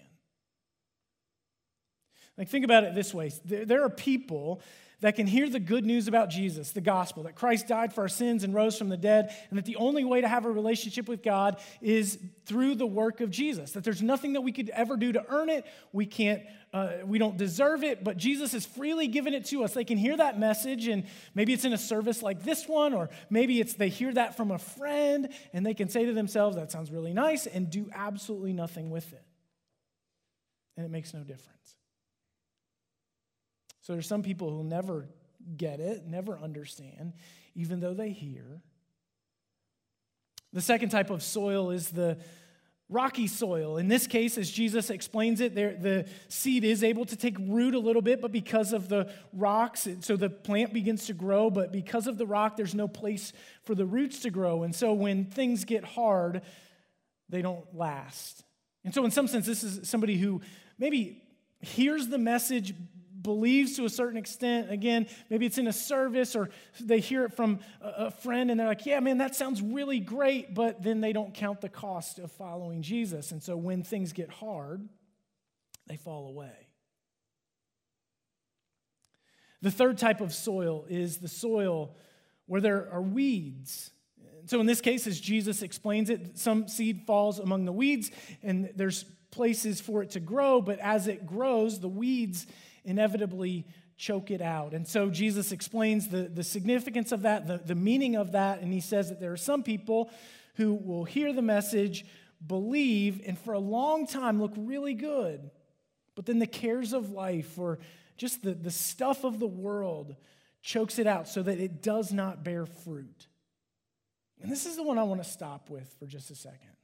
Like, 2.38 2.49
think 2.49 2.65
about 2.65 2.84
it 2.84 2.93
this 2.95 3.13
way 3.13 3.32
there 3.45 3.84
are 3.84 3.89
people 3.89 4.62
that 5.01 5.15
can 5.15 5.27
hear 5.27 5.49
the 5.49 5.60
good 5.60 5.86
news 5.86 6.08
about 6.08 6.29
Jesus, 6.29 6.71
the 6.71 6.81
gospel, 6.81 7.23
that 7.23 7.36
Christ 7.36 7.67
died 7.67 7.93
for 7.93 8.01
our 8.01 8.08
sins 8.08 8.43
and 8.43 8.53
rose 8.53 8.77
from 8.77 8.89
the 8.89 8.97
dead, 8.97 9.36
and 9.49 9.58
that 9.58 9.65
the 9.65 9.75
only 9.75 10.03
way 10.03 10.21
to 10.21 10.27
have 10.27 10.45
a 10.45 10.51
relationship 10.51 11.08
with 11.08 11.21
God 11.21 11.60
is 11.81 12.17
through 12.45 12.75
the 12.75 12.86
work 12.88 13.21
of 13.21 13.29
Jesus. 13.29 13.71
That 13.71 13.84
there's 13.84 14.01
nothing 14.01 14.34
that 14.34 14.41
we 14.41 14.51
could 14.51 14.69
ever 14.69 14.97
do 14.97 15.12
to 15.12 15.25
earn 15.29 15.49
it. 15.49 15.65
We 15.91 16.05
can't, 16.05 16.43
uh, 16.73 16.93
we 17.05 17.17
don't 17.17 17.38
deserve 17.38 17.84
it, 17.84 18.03
but 18.03 18.17
Jesus 18.17 18.53
has 18.53 18.65
freely 18.65 19.08
given 19.08 19.34
it 19.34 19.45
to 19.45 19.63
us. 19.63 19.73
They 19.73 19.84
can 19.84 19.97
hear 19.97 20.17
that 20.17 20.39
message, 20.39 20.88
and 20.88 21.05
maybe 21.34 21.53
it's 21.53 21.65
in 21.65 21.73
a 21.73 21.77
service 21.77 22.21
like 22.23 22.43
this 22.43 22.67
one, 22.67 22.93
or 22.93 23.10
maybe 23.29 23.60
it's 23.60 23.73
they 23.73 23.89
hear 23.89 24.13
that 24.13 24.38
from 24.38 24.51
a 24.51 24.58
friend, 24.58 25.29
and 25.53 25.65
they 25.65 25.73
can 25.73 25.89
say 25.89 26.05
to 26.05 26.13
themselves, 26.13 26.55
"That 26.55 26.71
sounds 26.71 26.91
really 26.91 27.13
nice," 27.13 27.47
and 27.47 27.69
do 27.69 27.89
absolutely 27.93 28.53
nothing 28.53 28.89
with 28.89 29.12
it, 29.13 29.23
and 30.77 30.86
it 30.86 30.89
makes 30.89 31.13
no 31.13 31.21
difference. 31.21 31.77
So 33.86 33.93
there's 33.93 34.08
some 34.08 34.24
people 34.24 34.50
who'll 34.50 34.63
never 34.63 35.06
get 35.58 35.80
it, 35.80 36.08
never 36.08 36.39
understand, 36.39 37.13
even 37.54 37.82
though 37.82 37.93
they 37.93 38.10
hear. 38.10 38.63
The 40.54 40.62
second 40.62 40.89
type 40.89 41.12
of 41.12 41.21
soil 41.21 41.69
is 41.69 41.91
the 41.91 42.17
rocky 42.89 43.28
soil. 43.28 43.78
In 43.78 43.88
this 43.88 44.08
case, 44.08 44.39
as 44.39 44.50
Jesus 44.50 44.89
explains 44.89 45.39
it, 45.39 45.54
there, 45.54 45.76
the 45.76 46.08
seed 46.30 46.63
is 46.63 46.84
able 46.84 47.06
to 47.06 47.15
take 47.15 47.38
root 47.39 47.76
a 47.76 47.80
little 47.80 48.02
bit, 48.02 48.21
but 48.21 48.32
because 48.32 48.74
of 48.74 48.89
the 48.89 49.08
rocks, 49.32 49.88
so 50.00 50.17
the 50.17 50.32
plant 50.32 50.74
begins 50.74 51.06
to 51.06 51.13
grow, 51.13 51.52
but 51.52 51.71
because 51.71 52.08
of 52.08 52.17
the 52.17 52.26
rock, 52.26 52.58
there's 52.58 52.74
no 52.74 52.88
place 52.88 53.34
for 53.65 53.76
the 53.76 53.86
roots 53.86 54.21
to 54.21 54.32
grow. 54.32 54.63
And 54.63 54.74
so 54.74 54.93
when 54.93 55.26
things 55.26 55.63
get 55.63 55.84
hard, 55.84 56.41
they 57.30 57.43
don't 57.43 57.76
last. 57.76 58.43
And 58.84 58.95
so, 58.95 59.06
in 59.06 59.12
some 59.12 59.28
sense, 59.28 59.45
this 59.45 59.63
is 59.63 59.88
somebody 59.88 60.17
who 60.17 60.41
maybe 60.80 61.21
hears 61.60 62.08
the 62.08 62.17
message 62.17 62.74
believes 63.25 63.75
to 63.75 63.85
a 63.85 63.89
certain 63.89 64.17
extent. 64.17 64.71
Again, 64.71 65.07
maybe 65.29 65.45
it's 65.45 65.57
in 65.57 65.67
a 65.67 65.73
service 65.73 66.35
or 66.35 66.49
they 66.79 66.99
hear 66.99 67.25
it 67.25 67.33
from 67.33 67.59
a 67.81 68.11
friend 68.11 68.49
and 68.49 68.59
they're 68.59 68.67
like, 68.67 68.85
yeah, 68.85 68.99
man, 68.99 69.17
that 69.17 69.35
sounds 69.35 69.61
really 69.61 69.99
great, 69.99 70.53
but 70.53 70.81
then 70.81 71.01
they 71.01 71.11
don't 71.11 71.33
count 71.33 71.61
the 71.61 71.69
cost 71.69 72.19
of 72.19 72.31
following 72.31 72.81
Jesus. 72.81 73.31
And 73.31 73.43
so 73.43 73.57
when 73.57 73.83
things 73.83 74.13
get 74.13 74.29
hard, 74.29 74.88
they 75.88 75.97
fall 75.97 76.27
away. 76.27 76.67
The 79.61 79.71
third 79.71 79.97
type 79.97 80.21
of 80.21 80.33
soil 80.33 80.85
is 80.89 81.17
the 81.17 81.27
soil 81.27 81.95
where 82.45 82.61
there 82.61 82.88
are 82.91 83.01
weeds. 83.01 83.91
So, 84.45 84.59
in 84.59 84.67
this 84.67 84.79
case, 84.79 85.07
as 85.07 85.19
Jesus 85.19 85.63
explains 85.63 86.11
it, 86.11 86.38
some 86.38 86.67
seed 86.67 87.01
falls 87.07 87.39
among 87.39 87.65
the 87.65 87.71
weeds, 87.71 88.11
and 88.43 88.69
there's 88.75 89.05
places 89.31 89.81
for 89.81 90.03
it 90.03 90.11
to 90.11 90.19
grow, 90.19 90.61
but 90.61 90.79
as 90.79 91.07
it 91.07 91.25
grows, 91.25 91.79
the 91.79 91.89
weeds 91.89 92.45
inevitably 92.86 93.65
choke 93.98 94.32
it 94.32 94.41
out. 94.41 94.74
And 94.74 94.88
so 94.88 95.10
Jesus 95.10 95.52
explains 95.52 96.10
the, 96.10 96.24
the 96.24 96.43
significance 96.43 97.12
of 97.12 97.24
that, 97.24 97.48
the, 97.48 97.58
the 97.58 97.76
meaning 97.76 98.15
of 98.15 98.34
that, 98.34 98.62
and 98.62 98.71
he 98.74 98.82
says 98.82 99.10
that 99.10 99.19
there 99.19 99.32
are 99.32 99.38
some 99.38 99.63
people 99.63 100.10
who 100.56 100.74
will 100.74 101.04
hear 101.04 101.34
the 101.34 101.41
message, 101.41 102.06
believe, 102.45 103.21
and 103.26 103.38
for 103.38 103.54
a 103.54 103.60
long 103.60 104.08
time 104.08 104.41
look 104.41 104.54
really 104.56 104.93
good. 104.93 105.50
But 106.15 106.26
then 106.26 106.39
the 106.39 106.48
cares 106.48 106.93
of 106.93 107.12
life 107.12 107.58
or 107.58 107.80
just 108.17 108.41
the, 108.41 108.54
the 108.54 108.71
stuff 108.71 109.24
of 109.24 109.39
the 109.39 109.48
world 109.48 110.15
chokes 110.62 110.98
it 111.00 111.08
out 111.08 111.28
so 111.28 111.43
that 111.43 111.60
it 111.60 111.82
does 111.82 112.13
not 112.13 112.43
bear 112.43 112.65
fruit. 112.65 113.28
And 114.41 114.52
this 114.52 114.65
is 114.65 114.76
the 114.76 114.84
one 114.84 114.98
I 114.98 115.04
want 115.04 115.24
to 115.24 115.30
stop 115.30 115.69
with 115.69 115.93
for 116.00 116.06
just 116.06 116.32
a 116.32 116.36
second. 116.36 116.76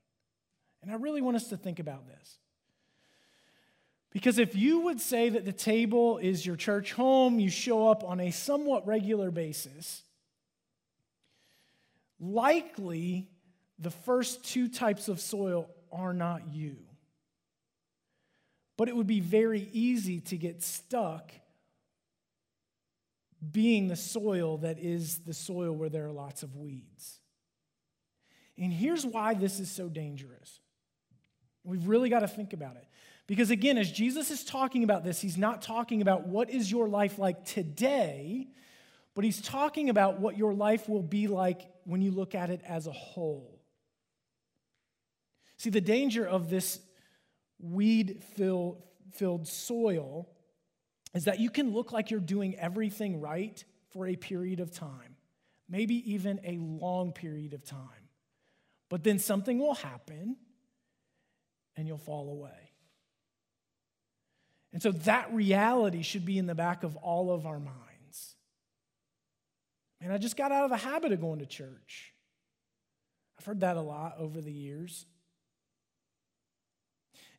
And 0.82 0.92
I 0.92 0.96
really 0.96 1.22
want 1.22 1.36
us 1.36 1.50
to 1.50 1.58
think 1.58 1.80
about 1.80 2.08
this. 2.08 2.40
Because 4.12 4.40
if 4.40 4.56
you 4.56 4.82
would 4.82 5.00
say 5.00 5.30
that 5.30 5.46
the 5.46 5.54
table 5.54 6.18
is 6.18 6.46
your 6.46 6.58
church 6.58 6.94
home, 6.94 7.40
you 7.40 7.50
show 7.50 7.88
up 7.88 8.04
on 8.04 8.20
a 8.20 8.32
somewhat 8.32 8.86
regular 8.86 9.32
basis, 9.32 10.04
likely 12.20 13.30
the 13.80 13.90
first 13.92 14.44
two 14.44 14.68
types 14.68 15.08
of 15.08 15.20
soil 15.20 15.70
are 15.92 16.14
not 16.14 16.54
you. 16.54 16.78
But 18.78 18.90
it 18.90 18.96
would 18.96 19.08
be 19.08 19.22
very 19.22 19.70
easy 19.72 20.20
to 20.22 20.38
get 20.38 20.62
stuck 20.62 21.32
being 23.52 23.88
the 23.88 23.96
soil 23.96 24.58
that 24.58 24.78
is 24.80 25.20
the 25.20 25.34
soil 25.34 25.72
where 25.72 25.90
there 25.90 26.06
are 26.06 26.12
lots 26.12 26.44
of 26.44 26.56
weeds. 26.56 27.20
And 28.58 28.72
here's 28.72 29.06
why 29.06 29.34
this 29.34 29.60
is 29.60 29.72
so 29.72 29.90
dangerous. 29.90 30.60
We've 31.64 31.88
really 31.88 32.10
got 32.10 32.20
to 32.20 32.28
think 32.28 32.54
about 32.54 32.76
it. 32.76 32.86
Because 33.32 33.50
again, 33.50 33.78
as 33.78 33.90
Jesus 33.90 34.30
is 34.30 34.44
talking 34.44 34.84
about 34.84 35.06
this, 35.06 35.22
he's 35.22 35.38
not 35.38 35.62
talking 35.62 36.02
about 36.02 36.28
what 36.28 36.50
is 36.50 36.70
your 36.70 36.90
life 36.90 37.18
like 37.18 37.46
today, 37.46 38.50
but 39.16 39.24
he's 39.24 39.42
talking 39.42 39.90
about 39.90 40.20
what 40.20 40.38
your 40.38 40.54
life 40.54 40.90
will 40.90 41.02
be 41.02 41.28
like 41.28 41.62
when 41.86 42.02
you 42.02 42.12
look 42.12 42.36
at 42.36 42.50
it 42.50 42.60
as 42.68 42.88
a 42.88 42.92
whole. 42.92 43.62
See, 45.56 45.70
the 45.70 45.80
danger 45.80 46.28
of 46.28 46.50
this 46.50 46.82
weed 47.58 48.22
filled 48.36 49.48
soil 49.48 50.28
is 51.14 51.24
that 51.24 51.40
you 51.40 51.50
can 51.50 51.72
look 51.72 51.94
like 51.94 52.12
you're 52.12 52.20
doing 52.20 52.58
everything 52.58 53.22
right 53.22 53.64
for 53.92 54.08
a 54.08 54.18
period 54.18 54.60
of 54.60 54.72
time, 54.72 55.16
maybe 55.70 56.12
even 56.12 56.42
a 56.44 56.58
long 56.58 57.14
period 57.14 57.54
of 57.54 57.64
time. 57.64 58.10
But 58.90 59.06
then 59.06 59.20
something 59.20 59.58
will 59.58 59.76
happen 59.76 60.36
and 61.78 61.88
you'll 61.88 61.98
fall 61.98 62.30
away. 62.30 62.71
And 64.74 64.82
so 64.82 64.92
that 64.92 65.34
reality 65.34 66.02
should 66.02 66.26
be 66.26 66.38
in 66.38 66.46
the 66.46 66.56
back 66.56 66.84
of 66.84 66.96
all 66.98 67.32
of 67.32 67.46
our 67.46 67.60
minds. 67.60 68.36
And 70.00 70.12
I 70.12 70.18
just 70.18 70.38
got 70.38 70.52
out 70.52 70.64
of 70.64 70.70
the 70.70 70.78
habit 70.78 71.12
of 71.12 71.22
going 71.22 71.40
to 71.40 71.46
church. 71.46 72.14
I've 73.38 73.46
heard 73.46 73.60
that 73.62 73.78
a 73.78 73.82
lot 73.82 74.16
over 74.18 74.42
the 74.42 74.52
years. 74.52 75.06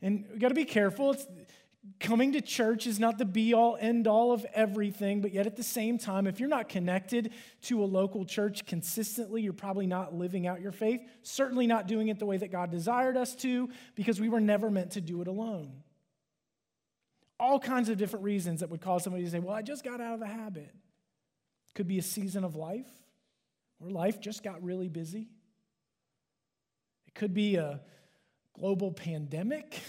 And 0.01 0.27
we 0.33 0.39
got 0.39 0.49
to 0.49 0.55
be 0.55 0.65
careful. 0.65 1.13
It's, 1.13 1.27
coming 1.99 2.33
to 2.33 2.41
church 2.41 2.87
is 2.87 3.01
not 3.01 3.19
the 3.19 3.25
be 3.25 3.55
all 3.55 3.77
end 3.81 4.07
all 4.07 4.31
of 4.33 4.47
everything, 4.55 5.21
but 5.21 5.33
yet 5.33 5.47
at 5.47 5.57
the 5.57 5.63
same 5.65 5.99
time, 5.99 6.29
if 6.29 6.39
you're 6.39 6.49
not 6.49 6.69
connected 6.69 7.33
to 7.63 7.83
a 7.83 7.87
local 7.87 8.25
church 8.25 8.65
consistently, 8.67 9.43
you're 9.43 9.53
probably 9.53 9.87
not 9.87 10.15
living 10.15 10.47
out 10.47 10.61
your 10.61 10.71
faith. 10.71 11.01
Certainly 11.23 11.67
not 11.67 11.89
doing 11.89 12.09
it 12.09 12.21
the 12.21 12.27
way 12.27 12.37
that 12.37 12.53
God 12.53 12.71
desired 12.71 13.17
us 13.17 13.35
to, 13.37 13.69
because 13.97 14.21
we 14.21 14.29
were 14.29 14.41
never 14.41 14.71
meant 14.71 14.93
to 14.93 15.01
do 15.01 15.23
it 15.23 15.29
alone 15.29 15.73
all 17.43 17.59
kinds 17.59 17.89
of 17.89 17.99
different 17.99 18.25
reasons 18.25 18.61
that 18.61 18.71
would 18.71 18.81
cause 18.81 19.03
somebody 19.03 19.25
to 19.25 19.31
say, 19.31 19.41
Well, 19.41 19.55
I 19.55 19.63
just 19.63 19.83
got 19.83 20.01
out 20.01 20.15
of 20.15 20.21
the 20.21 20.27
habit. 20.27 20.73
Could 21.75 21.89
be 21.89 21.99
a 21.99 22.03
season 22.03 22.45
of 22.45 22.55
life 22.55 22.87
where 23.79 23.91
life 23.91 24.21
just 24.21 24.45
got 24.45 24.63
really 24.63 24.89
busy. 24.89 25.29
It 27.09 27.15
could 27.15 27.35
be 27.35 27.57
a 27.57 27.81
global 28.55 28.93
pandemic 28.93 29.75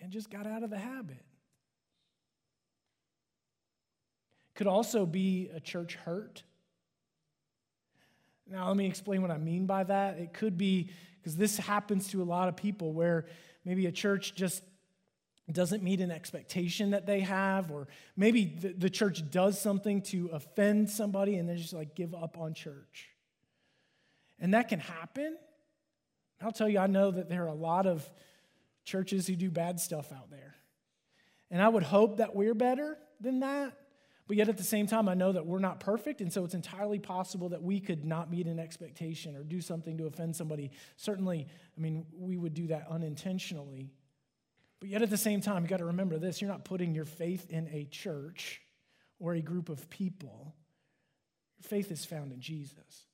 and 0.00 0.12
just 0.12 0.30
got 0.30 0.46
out 0.46 0.62
of 0.62 0.70
the 0.70 0.78
habit. 0.78 1.24
Could 4.54 4.68
also 4.68 5.06
be 5.06 5.50
a 5.52 5.58
church 5.58 5.96
hurt. 5.96 6.44
Now, 8.48 8.68
let 8.68 8.76
me 8.76 8.86
explain 8.86 9.22
what 9.22 9.32
I 9.32 9.38
mean 9.38 9.66
by 9.66 9.82
that. 9.84 10.18
It 10.18 10.34
could 10.34 10.56
be 10.56 10.90
because 11.18 11.36
this 11.36 11.56
happens 11.56 12.08
to 12.08 12.22
a 12.22 12.24
lot 12.24 12.48
of 12.48 12.54
people 12.54 12.92
where 12.92 13.24
maybe 13.64 13.86
a 13.86 13.92
church 13.92 14.34
just 14.34 14.62
doesn't 15.50 15.82
meet 15.82 16.00
an 16.00 16.10
expectation 16.10 16.90
that 16.90 17.06
they 17.06 17.20
have, 17.20 17.70
or 17.70 17.86
maybe 18.16 18.46
the, 18.46 18.72
the 18.72 18.90
church 18.90 19.30
does 19.30 19.60
something 19.60 20.00
to 20.00 20.30
offend 20.32 20.88
somebody 20.88 21.36
and 21.36 21.48
they 21.48 21.56
just 21.56 21.74
like 21.74 21.94
give 21.94 22.14
up 22.14 22.38
on 22.38 22.54
church. 22.54 23.10
And 24.40 24.54
that 24.54 24.68
can 24.68 24.80
happen. 24.80 25.36
I'll 26.40 26.52
tell 26.52 26.68
you, 26.68 26.78
I 26.78 26.86
know 26.86 27.10
that 27.10 27.28
there 27.28 27.44
are 27.44 27.48
a 27.48 27.54
lot 27.54 27.86
of 27.86 28.08
churches 28.84 29.26
who 29.26 29.36
do 29.36 29.50
bad 29.50 29.80
stuff 29.80 30.12
out 30.12 30.30
there. 30.30 30.54
And 31.50 31.62
I 31.62 31.68
would 31.68 31.82
hope 31.82 32.18
that 32.18 32.34
we're 32.34 32.54
better 32.54 32.98
than 33.20 33.40
that. 33.40 33.72
But 34.26 34.38
yet 34.38 34.48
at 34.48 34.56
the 34.56 34.64
same 34.64 34.86
time, 34.86 35.08
I 35.08 35.14
know 35.14 35.32
that 35.32 35.44
we're 35.44 35.58
not 35.58 35.80
perfect, 35.80 36.22
and 36.22 36.32
so 36.32 36.44
it's 36.44 36.54
entirely 36.54 36.98
possible 36.98 37.50
that 37.50 37.62
we 37.62 37.78
could 37.78 38.04
not 38.04 38.30
meet 38.30 38.46
an 38.46 38.58
expectation 38.58 39.36
or 39.36 39.44
do 39.44 39.60
something 39.60 39.98
to 39.98 40.06
offend 40.06 40.34
somebody. 40.34 40.70
Certainly, 40.96 41.46
I 41.76 41.80
mean, 41.80 42.06
we 42.18 42.38
would 42.38 42.54
do 42.54 42.68
that 42.68 42.86
unintentionally. 42.88 43.92
But 44.80 44.88
yet 44.88 45.02
at 45.02 45.10
the 45.10 45.18
same 45.18 45.42
time, 45.42 45.62
you 45.62 45.68
got 45.68 45.78
to 45.78 45.86
remember 45.86 46.18
this 46.18 46.40
you're 46.40 46.50
not 46.50 46.64
putting 46.64 46.94
your 46.94 47.04
faith 47.04 47.50
in 47.50 47.68
a 47.68 47.84
church 47.84 48.62
or 49.18 49.34
a 49.34 49.40
group 49.40 49.68
of 49.68 49.88
people, 49.90 50.54
your 51.58 51.68
faith 51.68 51.90
is 51.90 52.04
found 52.04 52.32
in 52.32 52.40
Jesus. 52.40 53.04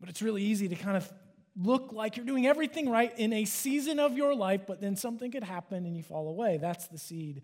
But 0.00 0.08
it's 0.08 0.22
really 0.22 0.42
easy 0.42 0.68
to 0.68 0.74
kind 0.74 0.96
of 0.96 1.10
look 1.56 1.92
like 1.92 2.16
you're 2.16 2.26
doing 2.26 2.46
everything 2.46 2.88
right 2.88 3.16
in 3.18 3.32
a 3.32 3.44
season 3.44 3.98
of 3.98 4.16
your 4.16 4.34
life, 4.34 4.62
but 4.66 4.80
then 4.80 4.96
something 4.96 5.30
could 5.30 5.44
happen 5.44 5.84
and 5.84 5.96
you 5.96 6.02
fall 6.02 6.28
away. 6.28 6.58
That's 6.58 6.86
the 6.88 6.98
seed 6.98 7.42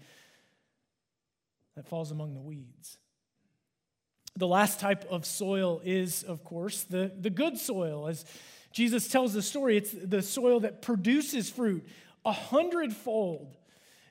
that 1.76 1.86
falls 1.86 2.10
among 2.10 2.34
the 2.34 2.40
weeds. 2.40 2.98
The 4.36 4.46
last 4.46 4.80
type 4.80 5.04
of 5.10 5.26
soil 5.26 5.80
is, 5.84 6.22
of 6.22 6.44
course, 6.44 6.84
the, 6.84 7.12
the 7.20 7.30
good 7.30 7.58
soil. 7.58 8.08
As 8.08 8.24
Jesus 8.72 9.08
tells 9.08 9.32
the 9.32 9.42
story, 9.42 9.76
it's 9.76 9.92
the 9.92 10.22
soil 10.22 10.60
that 10.60 10.82
produces 10.82 11.50
fruit 11.50 11.86
a 12.24 12.32
hundredfold. 12.32 13.56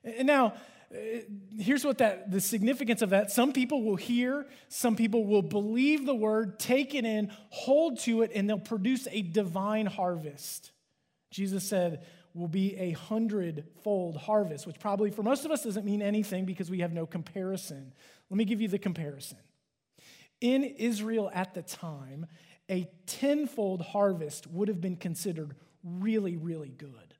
And 0.04 0.28
now, 0.28 0.54
Uh, 0.94 1.20
here's 1.58 1.84
what 1.84 1.98
that 1.98 2.32
the 2.32 2.40
significance 2.40 3.02
of 3.02 3.10
that. 3.10 3.30
Some 3.30 3.52
people 3.52 3.84
will 3.84 3.98
hear 3.98 4.48
some 4.70 4.96
people 4.96 5.26
will 5.26 5.42
believe 5.42 6.06
the 6.06 6.16
word 6.16 6.60
take 6.60 6.96
it 6.96 7.06
in 7.06 7.32
hold 7.50 8.00
to 8.02 8.22
it 8.22 8.32
and 8.34 8.50
they'll 8.50 8.60
produce 8.60 9.08
a 9.12 9.22
divine 9.22 9.86
harvest. 9.86 10.72
Jesus 11.30 11.68
said 11.68 12.06
will 12.34 12.48
be 12.48 12.78
a 12.78 12.92
hundredfold 12.92 14.16
harvest 14.16 14.66
which 14.66 14.80
probably 14.80 15.12
for 15.12 15.24
most 15.24 15.44
of 15.44 15.52
us 15.52 15.64
doesn't 15.64 15.86
mean 15.86 16.02
anything 16.02 16.46
because 16.46 16.70
we 16.70 16.80
have 16.80 16.94
no 16.94 17.06
comparison. 17.06 17.92
Let 18.30 18.38
me 18.38 18.46
give 18.46 18.62
you 18.62 18.70
the 18.70 18.80
comparison. 18.80 19.40
In 20.40 20.64
israel 20.64 21.30
at 21.34 21.54
the 21.54 21.64
time 21.64 22.28
a 22.70 22.90
tenfold 23.08 23.82
harvest 23.82 24.48
would 24.48 24.68
have 24.70 24.80
been 24.80 24.96
considered 24.96 25.54
really 25.84 26.38
really 26.38 26.70
good. 26.70 27.16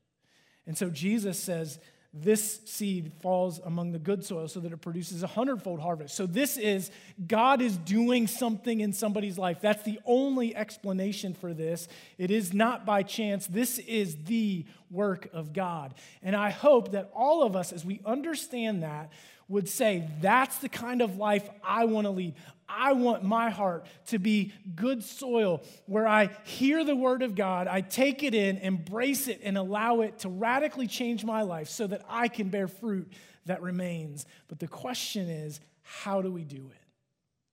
And 0.66 0.78
so 0.78 0.90
jesus 0.90 1.38
says 1.38 1.80
this 2.22 2.62
seed 2.66 3.12
falls 3.22 3.60
among 3.60 3.92
the 3.92 4.00
good 4.00 4.24
soil 4.24 4.48
so 4.48 4.60
that 4.60 4.72
it 4.72 4.82
produces 4.82 5.24
a 5.24 5.28
hundredfold 5.28 5.80
harvest. 5.80 6.16
So, 6.16 6.26
this 6.26 6.58
is 6.58 6.92
God 7.26 7.62
is 7.62 7.78
doing 7.78 8.28
something 8.28 8.80
in 8.80 8.94
somebody's 8.94 9.38
life. 9.38 9.60
That's 9.62 9.84
the 9.84 10.00
only 10.06 10.56
explanation 10.56 11.34
for 11.34 11.54
this. 11.54 11.88
It 12.18 12.32
is 12.32 12.54
not 12.54 12.86
by 12.86 13.04
chance. 13.04 13.48
This 13.48 13.80
is 13.80 14.24
the 14.26 14.66
work 14.90 15.30
of 15.34 15.54
God. 15.54 15.94
And 16.22 16.36
I 16.36 16.50
hope 16.50 16.92
that 16.92 17.12
all 17.14 17.44
of 17.44 17.56
us, 17.56 17.74
as 17.74 17.84
we 17.84 18.02
understand 18.06 18.84
that, 18.84 19.12
would 19.48 19.70
say, 19.70 20.10
That's 20.22 20.58
the 20.58 20.70
kind 20.70 21.02
of 21.02 21.18
life 21.18 21.48
I 21.64 21.86
want 21.86 22.06
to 22.06 22.12
lead. 22.12 22.36
I 22.70 22.94
want 22.94 23.24
my 23.24 23.50
heart 23.50 23.86
to 24.08 24.20
be 24.20 24.52
good 24.76 25.04
soil 25.04 25.64
where 25.86 26.06
I 26.06 26.30
hear 26.44 26.84
the 26.84 26.96
word 26.96 27.22
of 27.22 27.34
God, 27.34 27.68
I 27.68 27.80
take 27.82 28.24
it 28.24 28.36
in, 28.36 28.58
embrace 28.58 29.30
it, 29.30 29.40
and 29.42 29.58
allow 29.58 30.02
it 30.02 30.20
to 30.20 30.30
radically 30.30 30.88
change 30.88 31.24
my 31.24 31.44
life 31.44 31.70
so 31.70 31.88
that 31.88 32.02
I 32.10 32.28
can 32.28 32.50
bear 32.50 32.68
fruit 32.68 33.12
that 33.46 33.62
remains. 33.62 34.26
But 34.50 34.60
the 34.60 34.68
question 34.68 35.30
is, 35.30 35.62
how 35.82 36.22
do 36.22 36.32
we 36.32 36.44
do 36.44 36.58
it? 36.58 36.84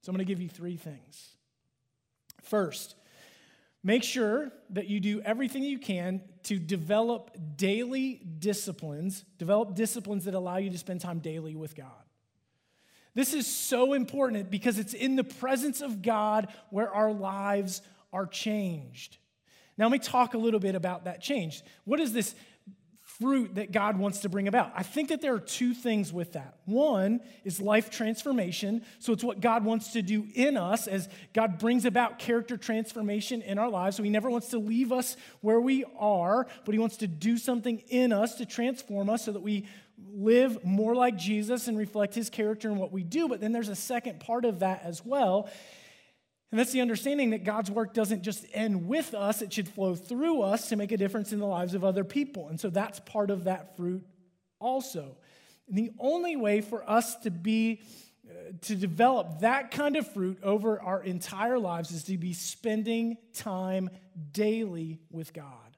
So 0.03 0.11
I'm 0.11 0.17
going 0.17 0.27
to 0.27 0.31
give 0.31 0.43
you 0.43 0.49
three 0.49 0.77
things. 0.77 1.31
First, 2.43 2.97
make 3.85 4.03
sure 4.03 4.51
that 4.71 4.89
you 4.89 4.99
do 4.99 5.21
everything 5.21 5.63
you 5.63 5.79
can 5.79 6.23
to 6.45 6.59
develop 6.59 7.37
daily 7.57 8.15
disciplines, 8.39 9.25
develop 9.39 9.75
disciplines 9.75 10.25
that 10.25 10.35
allow 10.35 10.57
you 10.57 10.71
to 10.71 10.79
spend 10.79 11.03
time 11.03 11.21
daily 11.21 11.55
with 11.55 11.77
God. 11.77 11.91
This 13.15 13.33
is 13.33 13.47
so 13.47 13.93
important 13.93 14.51
because 14.51 14.79
it's 14.79 14.95
in 14.95 15.15
the 15.15 15.23
presence 15.23 15.83
of 15.83 16.03
God 16.03 16.49
where 16.71 16.93
our 16.93 17.13
lives 17.13 17.83
are 18.13 18.27
changed. 18.27 19.19
Now, 19.77 19.87
let 19.87 19.93
me 19.93 19.99
talk 19.99 20.35
a 20.35 20.39
little 20.39 20.61
bit 20.61 20.75
about 20.75 21.05
that 21.05 21.21
change. 21.21 21.63
What 21.85 22.01
is 22.01 22.13
this 22.13 22.35
fruit 23.19 23.55
that 23.57 23.73
God 23.73 23.97
wants 23.97 24.21
to 24.21 24.29
bring 24.29 24.49
about? 24.49 24.73
I 24.75 24.83
think 24.83 25.09
that 25.11 25.21
there 25.21 25.35
are 25.35 25.41
two 25.41 25.75
things 25.75 26.13
with 26.13 26.33
that. 26.33 26.59
One 26.65 27.21
is 27.45 27.61
life 27.61 27.91
transformation. 27.91 28.85
So 28.99 29.13
it's 29.13 29.25
what 29.25 29.41
God 29.41 29.65
wants 29.65 29.93
to 29.93 30.03
do 30.03 30.27
in 30.35 30.57
us 30.57 30.87
as 30.87 31.09
God 31.33 31.59
brings 31.59 31.85
about 31.85 32.19
character 32.19 32.57
transformation 32.57 33.43
in 33.43 33.59
our 33.59 33.71
lives. 33.71 33.97
So 33.97 34.03
He 34.03 34.11
never 34.11 34.31
wants 34.31 34.49
to 34.49 34.59
leave 34.59 34.93
us 34.93 35.17
where 35.41 35.61
we 35.61 35.85
are, 35.99 36.47
but 36.65 36.73
He 36.73 36.79
wants 36.79 36.97
to 36.99 37.07
do 37.07 37.39
something 37.39 37.83
in 37.89 38.13
us 38.13 38.37
to 38.37 38.47
transform 38.47 39.11
us 39.11 39.25
so 39.25 39.33
that 39.33 39.43
we 39.43 39.67
live 40.13 40.65
more 40.65 40.95
like 40.95 41.17
Jesus 41.17 41.69
and 41.69 41.77
reflect 41.79 42.15
his 42.15 42.31
character 42.31 42.69
in 42.69 42.77
what 42.77 42.93
we 42.93 43.03
do. 43.03 43.29
But 43.29 43.41
then 43.41 43.53
there's 43.53 43.69
a 43.69 43.77
second 43.77 44.21
part 44.21 44.45
of 44.45 44.61
that 44.61 44.83
as 44.85 45.05
well. 45.05 45.49
And 46.51 46.59
that's 46.61 46.73
the 46.73 46.81
understanding 46.81 47.31
that 47.31 47.45
God's 47.45 47.71
work 47.71 47.95
doesn't 47.95 48.23
just 48.23 48.47
end 48.53 48.87
with 48.87 49.13
us, 49.13 49.43
it 49.43 49.53
should 49.53 49.69
flow 49.69 49.95
through 49.95 50.43
us 50.43 50.69
to 50.69 50.77
make 50.77 50.93
a 50.93 50.97
difference 50.97 51.33
in 51.33 51.41
the 51.41 51.47
lives 51.47 51.75
of 51.75 51.85
other 51.85 52.05
people. 52.05 52.49
And 52.49 52.61
so 52.61 52.71
that's 52.71 53.01
part 53.01 53.31
of 53.31 53.45
that 53.45 53.77
fruit 53.77 54.05
also. 54.61 55.17
And 55.69 55.77
the 55.77 55.91
only 55.99 56.37
way 56.37 56.61
for 56.61 56.89
us 56.89 57.17
to 57.17 57.31
be 57.31 57.83
uh, 58.27 58.53
to 58.63 58.75
develop 58.75 59.41
that 59.41 59.71
kind 59.71 59.97
of 59.97 60.11
fruit 60.15 60.39
over 60.43 60.81
our 60.81 61.03
entire 61.03 61.59
lives 61.59 61.91
is 61.91 62.05
to 62.05 62.17
be 62.17 62.33
spending 62.33 63.19
time 63.35 63.91
daily 64.33 64.99
with 65.11 65.35
God. 65.35 65.77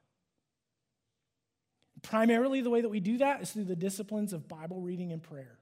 Primarily, 2.03 2.61
the 2.61 2.69
way 2.69 2.79
that 2.79 2.89
we 2.89 3.01
do 3.01 3.17
that 3.17 3.41
is 3.41 3.51
through 3.51 3.65
the 3.65 3.75
disciplines 3.75 4.31
of 4.31 4.47
Bible 4.47 4.79
reading 4.79 5.11
and 5.11 5.21
prayer. 5.21 5.56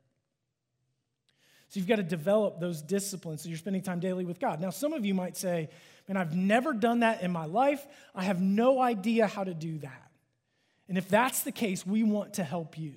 So 1.69 1.80
you've 1.80 1.88
got 1.88 1.97
to 1.97 2.04
develop 2.04 2.60
those 2.60 2.82
disciplines 2.82 3.41
so 3.41 3.49
you're 3.49 3.58
spending 3.58 3.82
time 3.82 3.99
daily 3.99 4.25
with 4.25 4.39
God. 4.39 4.62
Now, 4.62 4.69
some 4.69 4.93
of 4.93 5.06
you 5.06 5.13
might 5.13 5.36
say, 5.36 5.69
Man, 6.08 6.17
I've 6.17 6.36
never 6.36 6.73
done 6.73 6.99
that 6.99 7.23
in 7.23 7.32
my 7.32 7.45
life. 7.45 7.86
I 8.13 8.23
have 8.25 8.39
no 8.39 8.80
idea 8.80 9.25
how 9.25 9.43
to 9.43 9.56
do 9.56 9.80
that. 9.80 10.12
And 10.88 10.97
if 10.99 11.10
that's 11.10 11.41
the 11.41 11.51
case, 11.51 11.86
we 11.86 12.04
want 12.04 12.36
to 12.36 12.43
help 12.43 12.78
you. 12.78 12.93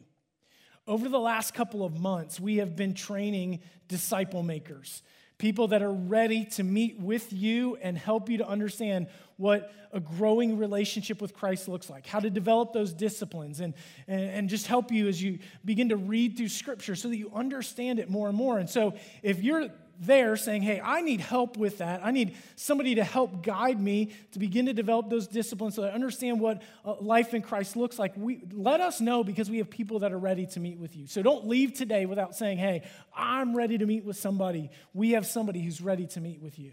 Over 0.87 1.09
the 1.09 1.19
last 1.19 1.55
couple 1.55 1.85
of 1.85 1.99
months, 1.99 2.39
we 2.39 2.59
have 2.59 2.77
been 2.77 2.93
training 2.93 3.61
disciple 3.89 4.43
makers 4.43 5.03
people 5.39 5.69
that 5.69 5.83
are 5.83 5.93
ready 5.93 6.45
to 6.45 6.65
meet 6.65 7.01
with 7.01 7.33
you 7.33 7.77
and 7.81 7.97
help 7.97 8.29
you 8.29 8.39
to 8.39 8.47
understand 8.47 9.07
what 9.37 9.73
a 9.93 10.01
growing 10.01 10.59
relationship 10.59 11.23
with 11.23 11.33
Christ 11.33 11.69
looks 11.69 11.89
like, 11.89 12.07
how 12.07 12.21
to 12.21 12.29
develop 12.29 12.73
those 12.73 12.93
disciplines, 12.93 13.61
and, 13.61 13.73
and, 14.09 14.21
and, 14.21 14.49
just 14.49 14.67
help 14.67 14.91
you 14.91 15.09
as 15.09 15.23
you 15.23 15.39
begin 15.65 15.91
to 15.91 15.97
read 15.97 16.37
through 16.37 16.49
Scripture 16.49 16.95
so 16.95 17.09
that 17.09 17.17
you 17.17 17.31
understand 17.33 17.99
it 17.99 18.11
more 18.11 18.29
and 18.29 18.37
more. 18.37 18.59
And 18.59 18.69
so, 18.69 18.95
if 19.23 19.43
you're 19.43 19.69
there 20.01 20.37
saying, 20.37 20.63
Hey, 20.63 20.81
I 20.81 21.01
need 21.01 21.21
help 21.21 21.57
with 21.57 21.79
that. 21.79 22.01
I 22.05 22.11
need 22.11 22.37
somebody 22.57 22.97
to 22.97 23.05
help 23.05 23.43
guide 23.43 23.81
me 23.81 24.13
to 24.33 24.39
begin 24.39 24.67
to 24.67 24.73
develop 24.73 25.11
those 25.11 25.27
disciplines 25.27 25.75
so 25.75 25.85
I 25.85 25.91
understand 25.91 26.41
what 26.41 26.63
uh, 26.85 26.95
life 27.01 27.35
in 27.35 27.43
Christ 27.43 27.77
looks 27.77 27.99
like. 27.99 28.17
We, 28.17 28.43
let 28.53 28.81
us 28.81 29.01
know 29.01 29.25
because 29.25 29.51
we 29.51 29.59
have 29.59 29.71
people 29.71 30.01
that 30.01 30.13
are 30.13 30.19
ready 30.19 30.47
to 30.47 30.61
meet 30.61 30.79
with 30.79 30.97
you. 30.97 31.07
So 31.07 31.23
don't 31.23 31.47
leave 31.49 31.75
today 31.75 32.07
without 32.07 32.35
saying, 32.35 32.59
Hey, 32.59 32.85
I'm 33.15 33.57
ready 33.57 33.79
to 33.79 33.87
meet 33.87 34.05
with 34.05 34.17
somebody. 34.17 34.71
We 34.95 35.13
have 35.13 35.27
somebody 35.27 35.61
who's 35.61 35.81
ready 35.81 36.07
to 36.09 36.21
meet 36.21 36.41
with 36.41 36.59
you. 36.59 36.73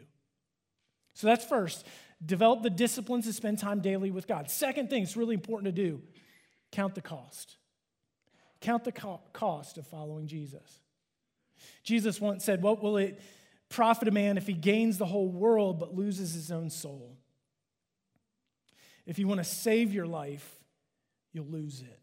So 1.14 1.28
that's 1.28 1.46
first. 1.46 1.86
Develop 2.24 2.64
the 2.64 2.70
disciplines 2.70 3.26
to 3.26 3.34
spend 3.34 3.60
time 3.60 3.82
daily 3.82 4.12
with 4.12 4.28
God. 4.28 4.50
Second 4.50 4.90
thing, 4.90 5.04
it's 5.04 5.18
really 5.18 5.36
important 5.36 5.76
to 5.76 5.84
do 5.84 6.02
count 6.72 6.96
the 6.96 7.02
cost. 7.02 7.58
Count 8.62 8.84
the 8.84 8.92
co- 8.92 9.22
cost 9.34 9.78
of 9.78 9.88
following 9.88 10.28
Jesus. 10.28 10.80
Jesus 11.84 12.19
once 12.19 12.43
said, 12.43 12.62
What 12.62 12.82
will 12.82 12.97
it 12.97 13.19
profit 13.69 14.08
a 14.08 14.12
man 14.12 14.38
if 14.38 14.47
he 14.47 14.54
gains 14.54 14.97
the 14.97 15.06
whole 15.06 15.30
world 15.30 15.80
but 15.80 15.95
loses 15.95 16.34
his 16.34 16.51
own 16.51 16.69
soul? 16.69 17.17
If 19.06 19.19
you 19.19 19.28
want 19.28 19.39
to 19.39 19.43
save 19.43 19.93
your 19.93 20.08
life, 20.08 20.56
you'll 21.32 21.45
lose 21.45 21.82
it. 21.82 21.99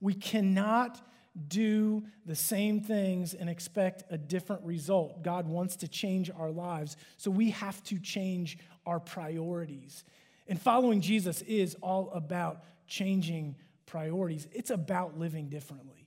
We 0.00 0.14
cannot 0.14 1.00
do 1.48 2.04
the 2.26 2.36
same 2.36 2.80
things 2.80 3.34
and 3.34 3.48
expect 3.48 4.04
a 4.10 4.18
different 4.18 4.62
result. 4.62 5.22
God 5.22 5.48
wants 5.48 5.76
to 5.76 5.88
change 5.88 6.30
our 6.30 6.50
lives, 6.50 6.96
so 7.16 7.30
we 7.30 7.50
have 7.50 7.82
to 7.84 7.98
change 7.98 8.58
our 8.86 9.00
priorities. 9.00 10.04
And 10.46 10.60
following 10.60 11.00
Jesus 11.00 11.42
is 11.42 11.74
all 11.82 12.10
about 12.12 12.62
changing 12.86 13.56
priorities, 13.86 14.46
it's 14.52 14.70
about 14.70 15.18
living 15.18 15.48
differently 15.48 16.03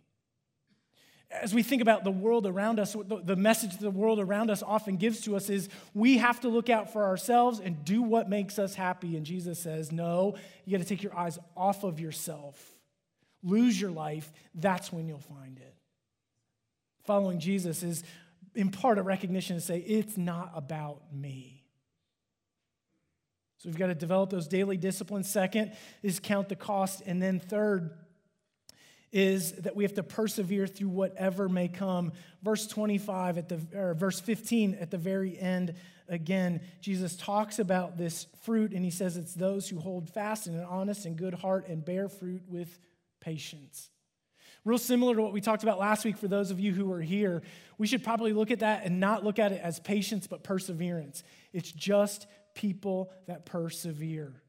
as 1.29 1.53
we 1.53 1.61
think 1.61 1.81
about 1.81 2.03
the 2.05 2.11
world 2.11 2.47
around 2.47 2.79
us, 2.79 2.95
the 3.23 3.35
message 3.35 3.77
the 3.77 3.91
world 3.91 4.19
around 4.19 4.49
us 4.49 4.63
often 4.63 4.95
gives 4.95 5.21
to 5.21 5.35
us 5.35 5.49
is 5.49 5.67
we 5.93 6.17
have 6.17 6.39
to 6.41 6.49
look 6.49 6.69
out 6.69 6.93
for 6.93 7.03
ourselves 7.03 7.59
and 7.59 7.83
do 7.83 8.01
what 8.01 8.29
makes 8.29 8.57
us 8.57 8.75
happy. 8.75 9.17
And 9.17 9.25
Jesus 9.25 9.59
says, 9.59 9.91
no, 9.91 10.35
you 10.65 10.77
got 10.77 10.81
to 10.81 10.87
take 10.87 11.03
your 11.03 11.15
eyes 11.17 11.37
off 11.55 11.83
of 11.83 11.99
yourself. 11.99 12.75
Lose 13.43 13.79
your 13.79 13.91
life, 13.91 14.31
that's 14.55 14.91
when 14.91 15.07
you'll 15.07 15.19
find 15.19 15.57
it. 15.57 15.75
Following 17.05 17.39
Jesus 17.39 17.83
is 17.83 18.03
in 18.55 18.71
part 18.71 18.97
a 18.97 19.03
recognition 19.03 19.57
to 19.57 19.61
say, 19.61 19.79
it's 19.79 20.17
not 20.17 20.51
about 20.55 21.01
me. 21.13 21.63
So 23.57 23.69
we've 23.69 23.77
got 23.77 23.87
to 23.87 23.95
develop 23.95 24.29
those 24.29 24.47
daily 24.47 24.77
disciplines. 24.77 25.29
Second 25.29 25.73
is 26.03 26.19
count 26.19 26.47
the 26.47 26.55
cost. 26.55 27.01
And 27.05 27.21
then 27.21 27.39
third, 27.39 27.91
is 29.11 29.53
that 29.53 29.75
we 29.75 29.83
have 29.83 29.93
to 29.93 30.03
persevere 30.03 30.67
through 30.67 30.89
whatever 30.89 31.47
may 31.47 31.67
come. 31.67 32.11
Verse 32.43 32.67
25 32.67 33.37
at 33.37 33.49
the 33.49 33.61
or 33.75 33.93
verse 33.93 34.19
15 34.19 34.75
at 34.75 34.91
the 34.91 34.97
very 34.97 35.37
end 35.39 35.73
again, 36.09 36.61
Jesus 36.81 37.15
talks 37.15 37.59
about 37.59 37.97
this 37.97 38.27
fruit 38.43 38.71
and 38.71 38.83
he 38.83 38.91
says 38.91 39.17
it's 39.17 39.33
those 39.33 39.67
who 39.67 39.79
hold 39.79 40.09
fast 40.09 40.47
in 40.47 40.55
an 40.55 40.65
honest 40.65 41.05
and 41.05 41.17
good 41.17 41.33
heart 41.33 41.67
and 41.67 41.83
bear 41.83 42.09
fruit 42.09 42.41
with 42.47 42.79
patience. 43.19 43.89
Real 44.65 44.77
similar 44.77 45.15
to 45.15 45.21
what 45.21 45.33
we 45.33 45.41
talked 45.41 45.63
about 45.63 45.79
last 45.79 46.03
week 46.03 46.17
for 46.17 46.27
those 46.27 46.51
of 46.51 46.59
you 46.59 46.73
who 46.73 46.91
are 46.91 47.01
here, 47.01 47.41
we 47.77 47.87
should 47.87 48.03
probably 48.03 48.33
look 48.33 48.51
at 48.51 48.59
that 48.59 48.85
and 48.85 48.99
not 48.99 49.23
look 49.23 49.39
at 49.39 49.51
it 49.51 49.61
as 49.61 49.79
patience 49.79 50.27
but 50.27 50.43
perseverance. 50.43 51.23
It's 51.53 51.71
just 51.71 52.27
people 52.53 53.11
that 53.27 53.45
persevere 53.45 54.41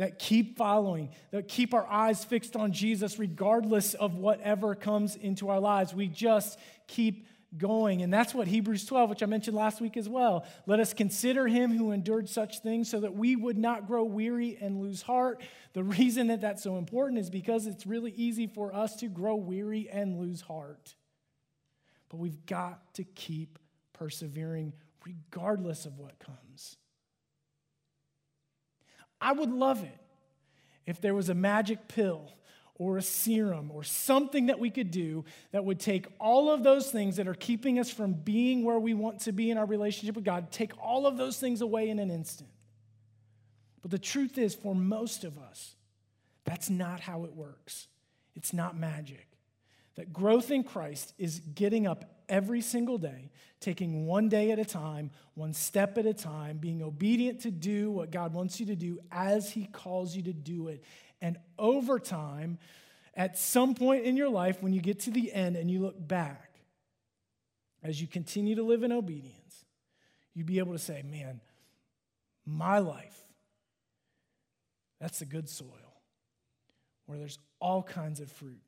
that 0.00 0.18
keep 0.18 0.56
following, 0.56 1.10
that 1.30 1.46
keep 1.46 1.74
our 1.74 1.86
eyes 1.86 2.24
fixed 2.24 2.56
on 2.56 2.72
Jesus 2.72 3.18
regardless 3.18 3.92
of 3.92 4.14
whatever 4.14 4.74
comes 4.74 5.14
into 5.14 5.50
our 5.50 5.60
lives. 5.60 5.92
We 5.92 6.08
just 6.08 6.58
keep 6.86 7.26
going. 7.58 8.00
And 8.00 8.10
that's 8.10 8.32
what 8.32 8.48
Hebrews 8.48 8.86
12, 8.86 9.10
which 9.10 9.22
I 9.22 9.26
mentioned 9.26 9.58
last 9.58 9.78
week 9.78 9.98
as 9.98 10.08
well. 10.08 10.46
Let 10.64 10.80
us 10.80 10.94
consider 10.94 11.46
him 11.46 11.76
who 11.76 11.90
endured 11.90 12.30
such 12.30 12.60
things 12.60 12.88
so 12.88 13.00
that 13.00 13.14
we 13.14 13.36
would 13.36 13.58
not 13.58 13.86
grow 13.86 14.02
weary 14.04 14.56
and 14.58 14.80
lose 14.80 15.02
heart. 15.02 15.42
The 15.74 15.84
reason 15.84 16.28
that 16.28 16.40
that's 16.40 16.62
so 16.62 16.78
important 16.78 17.20
is 17.20 17.28
because 17.28 17.66
it's 17.66 17.86
really 17.86 18.12
easy 18.12 18.46
for 18.46 18.74
us 18.74 18.96
to 19.00 19.06
grow 19.06 19.36
weary 19.36 19.90
and 19.92 20.18
lose 20.18 20.40
heart. 20.40 20.94
But 22.08 22.20
we've 22.20 22.46
got 22.46 22.94
to 22.94 23.04
keep 23.04 23.58
persevering 23.92 24.72
regardless 25.04 25.84
of 25.84 25.98
what 25.98 26.18
comes. 26.20 26.78
I 29.20 29.32
would 29.32 29.50
love 29.50 29.82
it 29.82 29.98
if 30.86 31.00
there 31.00 31.14
was 31.14 31.28
a 31.28 31.34
magic 31.34 31.88
pill 31.88 32.32
or 32.74 32.96
a 32.96 33.02
serum 33.02 33.70
or 33.70 33.84
something 33.84 34.46
that 34.46 34.58
we 34.58 34.70
could 34.70 34.90
do 34.90 35.24
that 35.52 35.64
would 35.64 35.78
take 35.78 36.06
all 36.18 36.50
of 36.50 36.62
those 36.62 36.90
things 36.90 37.16
that 37.16 37.28
are 37.28 37.34
keeping 37.34 37.78
us 37.78 37.90
from 37.90 38.14
being 38.14 38.64
where 38.64 38.78
we 38.78 38.94
want 38.94 39.20
to 39.20 39.32
be 39.32 39.50
in 39.50 39.58
our 39.58 39.66
relationship 39.66 40.14
with 40.14 40.24
God, 40.24 40.50
take 40.50 40.72
all 40.82 41.06
of 41.06 41.18
those 41.18 41.38
things 41.38 41.60
away 41.60 41.90
in 41.90 41.98
an 41.98 42.10
instant. 42.10 42.48
But 43.82 43.90
the 43.90 43.98
truth 43.98 44.38
is, 44.38 44.54
for 44.54 44.74
most 44.74 45.24
of 45.24 45.38
us, 45.38 45.74
that's 46.44 46.70
not 46.70 47.00
how 47.00 47.24
it 47.24 47.34
works. 47.34 47.86
It's 48.34 48.52
not 48.52 48.78
magic. 48.78 49.29
That 50.00 50.14
growth 50.14 50.50
in 50.50 50.64
Christ 50.64 51.12
is 51.18 51.40
getting 51.54 51.86
up 51.86 52.06
every 52.26 52.62
single 52.62 52.96
day, 52.96 53.30
taking 53.60 54.06
one 54.06 54.30
day 54.30 54.50
at 54.50 54.58
a 54.58 54.64
time, 54.64 55.10
one 55.34 55.52
step 55.52 55.98
at 55.98 56.06
a 56.06 56.14
time, 56.14 56.56
being 56.56 56.82
obedient 56.82 57.40
to 57.40 57.50
do 57.50 57.90
what 57.90 58.10
God 58.10 58.32
wants 58.32 58.58
you 58.58 58.64
to 58.64 58.74
do 58.74 58.98
as 59.12 59.50
He 59.50 59.66
calls 59.66 60.16
you 60.16 60.22
to 60.22 60.32
do 60.32 60.68
it. 60.68 60.82
And 61.20 61.36
over 61.58 61.98
time, 61.98 62.56
at 63.14 63.36
some 63.36 63.74
point 63.74 64.06
in 64.06 64.16
your 64.16 64.30
life, 64.30 64.62
when 64.62 64.72
you 64.72 64.80
get 64.80 65.00
to 65.00 65.10
the 65.10 65.30
end 65.34 65.54
and 65.54 65.70
you 65.70 65.80
look 65.80 65.96
back, 65.98 66.54
as 67.82 68.00
you 68.00 68.06
continue 68.06 68.54
to 68.54 68.62
live 68.62 68.82
in 68.82 68.92
obedience, 68.92 69.66
you'd 70.32 70.46
be 70.46 70.60
able 70.60 70.72
to 70.72 70.78
say, 70.78 71.02
man, 71.02 71.42
my 72.46 72.78
life, 72.78 73.20
that's 74.98 75.18
the 75.18 75.26
good 75.26 75.50
soil 75.50 75.68
where 77.04 77.18
there's 77.18 77.38
all 77.60 77.82
kinds 77.82 78.20
of 78.20 78.32
fruit 78.32 78.62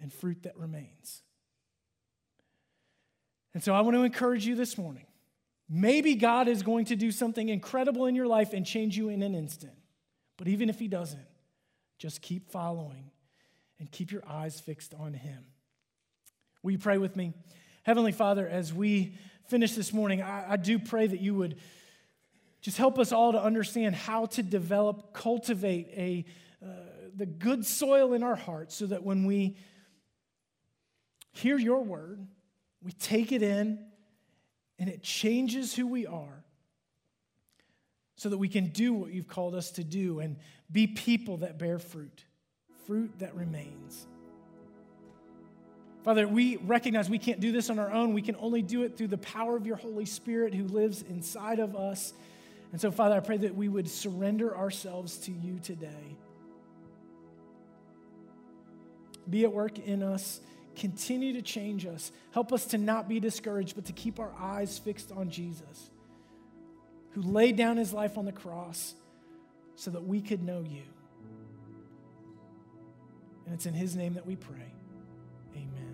and 0.00 0.12
fruit 0.12 0.42
that 0.44 0.56
remains. 0.56 1.22
And 3.54 3.62
so 3.62 3.74
I 3.74 3.80
want 3.80 3.96
to 3.96 4.02
encourage 4.02 4.46
you 4.46 4.54
this 4.54 4.78
morning. 4.78 5.06
Maybe 5.68 6.14
God 6.14 6.48
is 6.48 6.62
going 6.62 6.86
to 6.86 6.96
do 6.96 7.10
something 7.10 7.48
incredible 7.48 8.06
in 8.06 8.14
your 8.14 8.26
life 8.26 8.52
and 8.52 8.64
change 8.64 8.96
you 8.96 9.08
in 9.08 9.22
an 9.22 9.34
instant. 9.34 9.74
But 10.36 10.48
even 10.48 10.68
if 10.68 10.78
He 10.78 10.88
doesn't, 10.88 11.26
just 11.98 12.22
keep 12.22 12.50
following 12.50 13.10
and 13.78 13.90
keep 13.90 14.12
your 14.12 14.22
eyes 14.26 14.60
fixed 14.60 14.94
on 14.94 15.12
Him. 15.12 15.44
Will 16.62 16.72
you 16.72 16.78
pray 16.78 16.98
with 16.98 17.16
me? 17.16 17.34
Heavenly 17.82 18.12
Father, 18.12 18.46
as 18.48 18.72
we 18.72 19.14
finish 19.48 19.72
this 19.72 19.92
morning, 19.92 20.22
I, 20.22 20.52
I 20.52 20.56
do 20.56 20.78
pray 20.78 21.06
that 21.06 21.20
you 21.20 21.34
would 21.34 21.56
just 22.60 22.76
help 22.76 22.98
us 22.98 23.12
all 23.12 23.32
to 23.32 23.42
understand 23.42 23.94
how 23.94 24.26
to 24.26 24.42
develop, 24.42 25.12
cultivate 25.12 25.88
a, 25.96 26.24
uh, 26.62 26.68
the 27.14 27.26
good 27.26 27.64
soil 27.64 28.12
in 28.12 28.22
our 28.22 28.36
hearts 28.36 28.74
so 28.74 28.86
that 28.86 29.02
when 29.02 29.24
we 29.24 29.56
hear 31.32 31.58
your 31.58 31.82
word, 31.82 32.26
we 32.82 32.92
take 32.92 33.32
it 33.32 33.42
in 33.42 33.78
and 34.78 34.88
it 34.88 35.02
changes 35.02 35.74
who 35.74 35.86
we 35.86 36.06
are 36.06 36.44
so 38.16 38.28
that 38.28 38.38
we 38.38 38.48
can 38.48 38.66
do 38.68 38.92
what 38.92 39.12
you've 39.12 39.28
called 39.28 39.54
us 39.54 39.70
to 39.72 39.84
do 39.84 40.20
and 40.20 40.36
be 40.70 40.86
people 40.86 41.38
that 41.38 41.58
bear 41.58 41.78
fruit, 41.78 42.24
fruit 42.86 43.12
that 43.18 43.34
remains. 43.34 44.06
Father, 46.04 46.26
we 46.26 46.56
recognize 46.56 47.10
we 47.10 47.18
can't 47.18 47.40
do 47.40 47.52
this 47.52 47.70
on 47.70 47.78
our 47.78 47.90
own. 47.92 48.14
We 48.14 48.22
can 48.22 48.36
only 48.36 48.62
do 48.62 48.82
it 48.82 48.96
through 48.96 49.08
the 49.08 49.18
power 49.18 49.56
of 49.56 49.66
your 49.66 49.76
Holy 49.76 50.04
Spirit 50.04 50.54
who 50.54 50.64
lives 50.64 51.02
inside 51.02 51.58
of 51.58 51.76
us. 51.76 52.12
And 52.72 52.80
so, 52.80 52.90
Father, 52.90 53.16
I 53.16 53.20
pray 53.20 53.36
that 53.38 53.54
we 53.54 53.68
would 53.68 53.88
surrender 53.88 54.56
ourselves 54.56 55.18
to 55.18 55.32
you 55.32 55.58
today. 55.58 56.16
Be 59.28 59.44
at 59.44 59.52
work 59.52 59.78
in 59.78 60.02
us. 60.02 60.40
Continue 60.78 61.32
to 61.32 61.42
change 61.42 61.84
us. 61.86 62.12
Help 62.30 62.52
us 62.52 62.66
to 62.66 62.78
not 62.78 63.08
be 63.08 63.18
discouraged, 63.18 63.74
but 63.74 63.86
to 63.86 63.92
keep 63.92 64.20
our 64.20 64.32
eyes 64.38 64.78
fixed 64.78 65.10
on 65.10 65.28
Jesus, 65.28 65.90
who 67.10 67.22
laid 67.22 67.56
down 67.56 67.76
his 67.76 67.92
life 67.92 68.16
on 68.16 68.24
the 68.24 68.32
cross 68.32 68.94
so 69.74 69.90
that 69.90 70.04
we 70.04 70.20
could 70.20 70.42
know 70.42 70.60
you. 70.60 70.82
And 73.44 73.54
it's 73.54 73.66
in 73.66 73.74
his 73.74 73.96
name 73.96 74.14
that 74.14 74.26
we 74.26 74.36
pray. 74.36 74.72
Amen. 75.56 75.87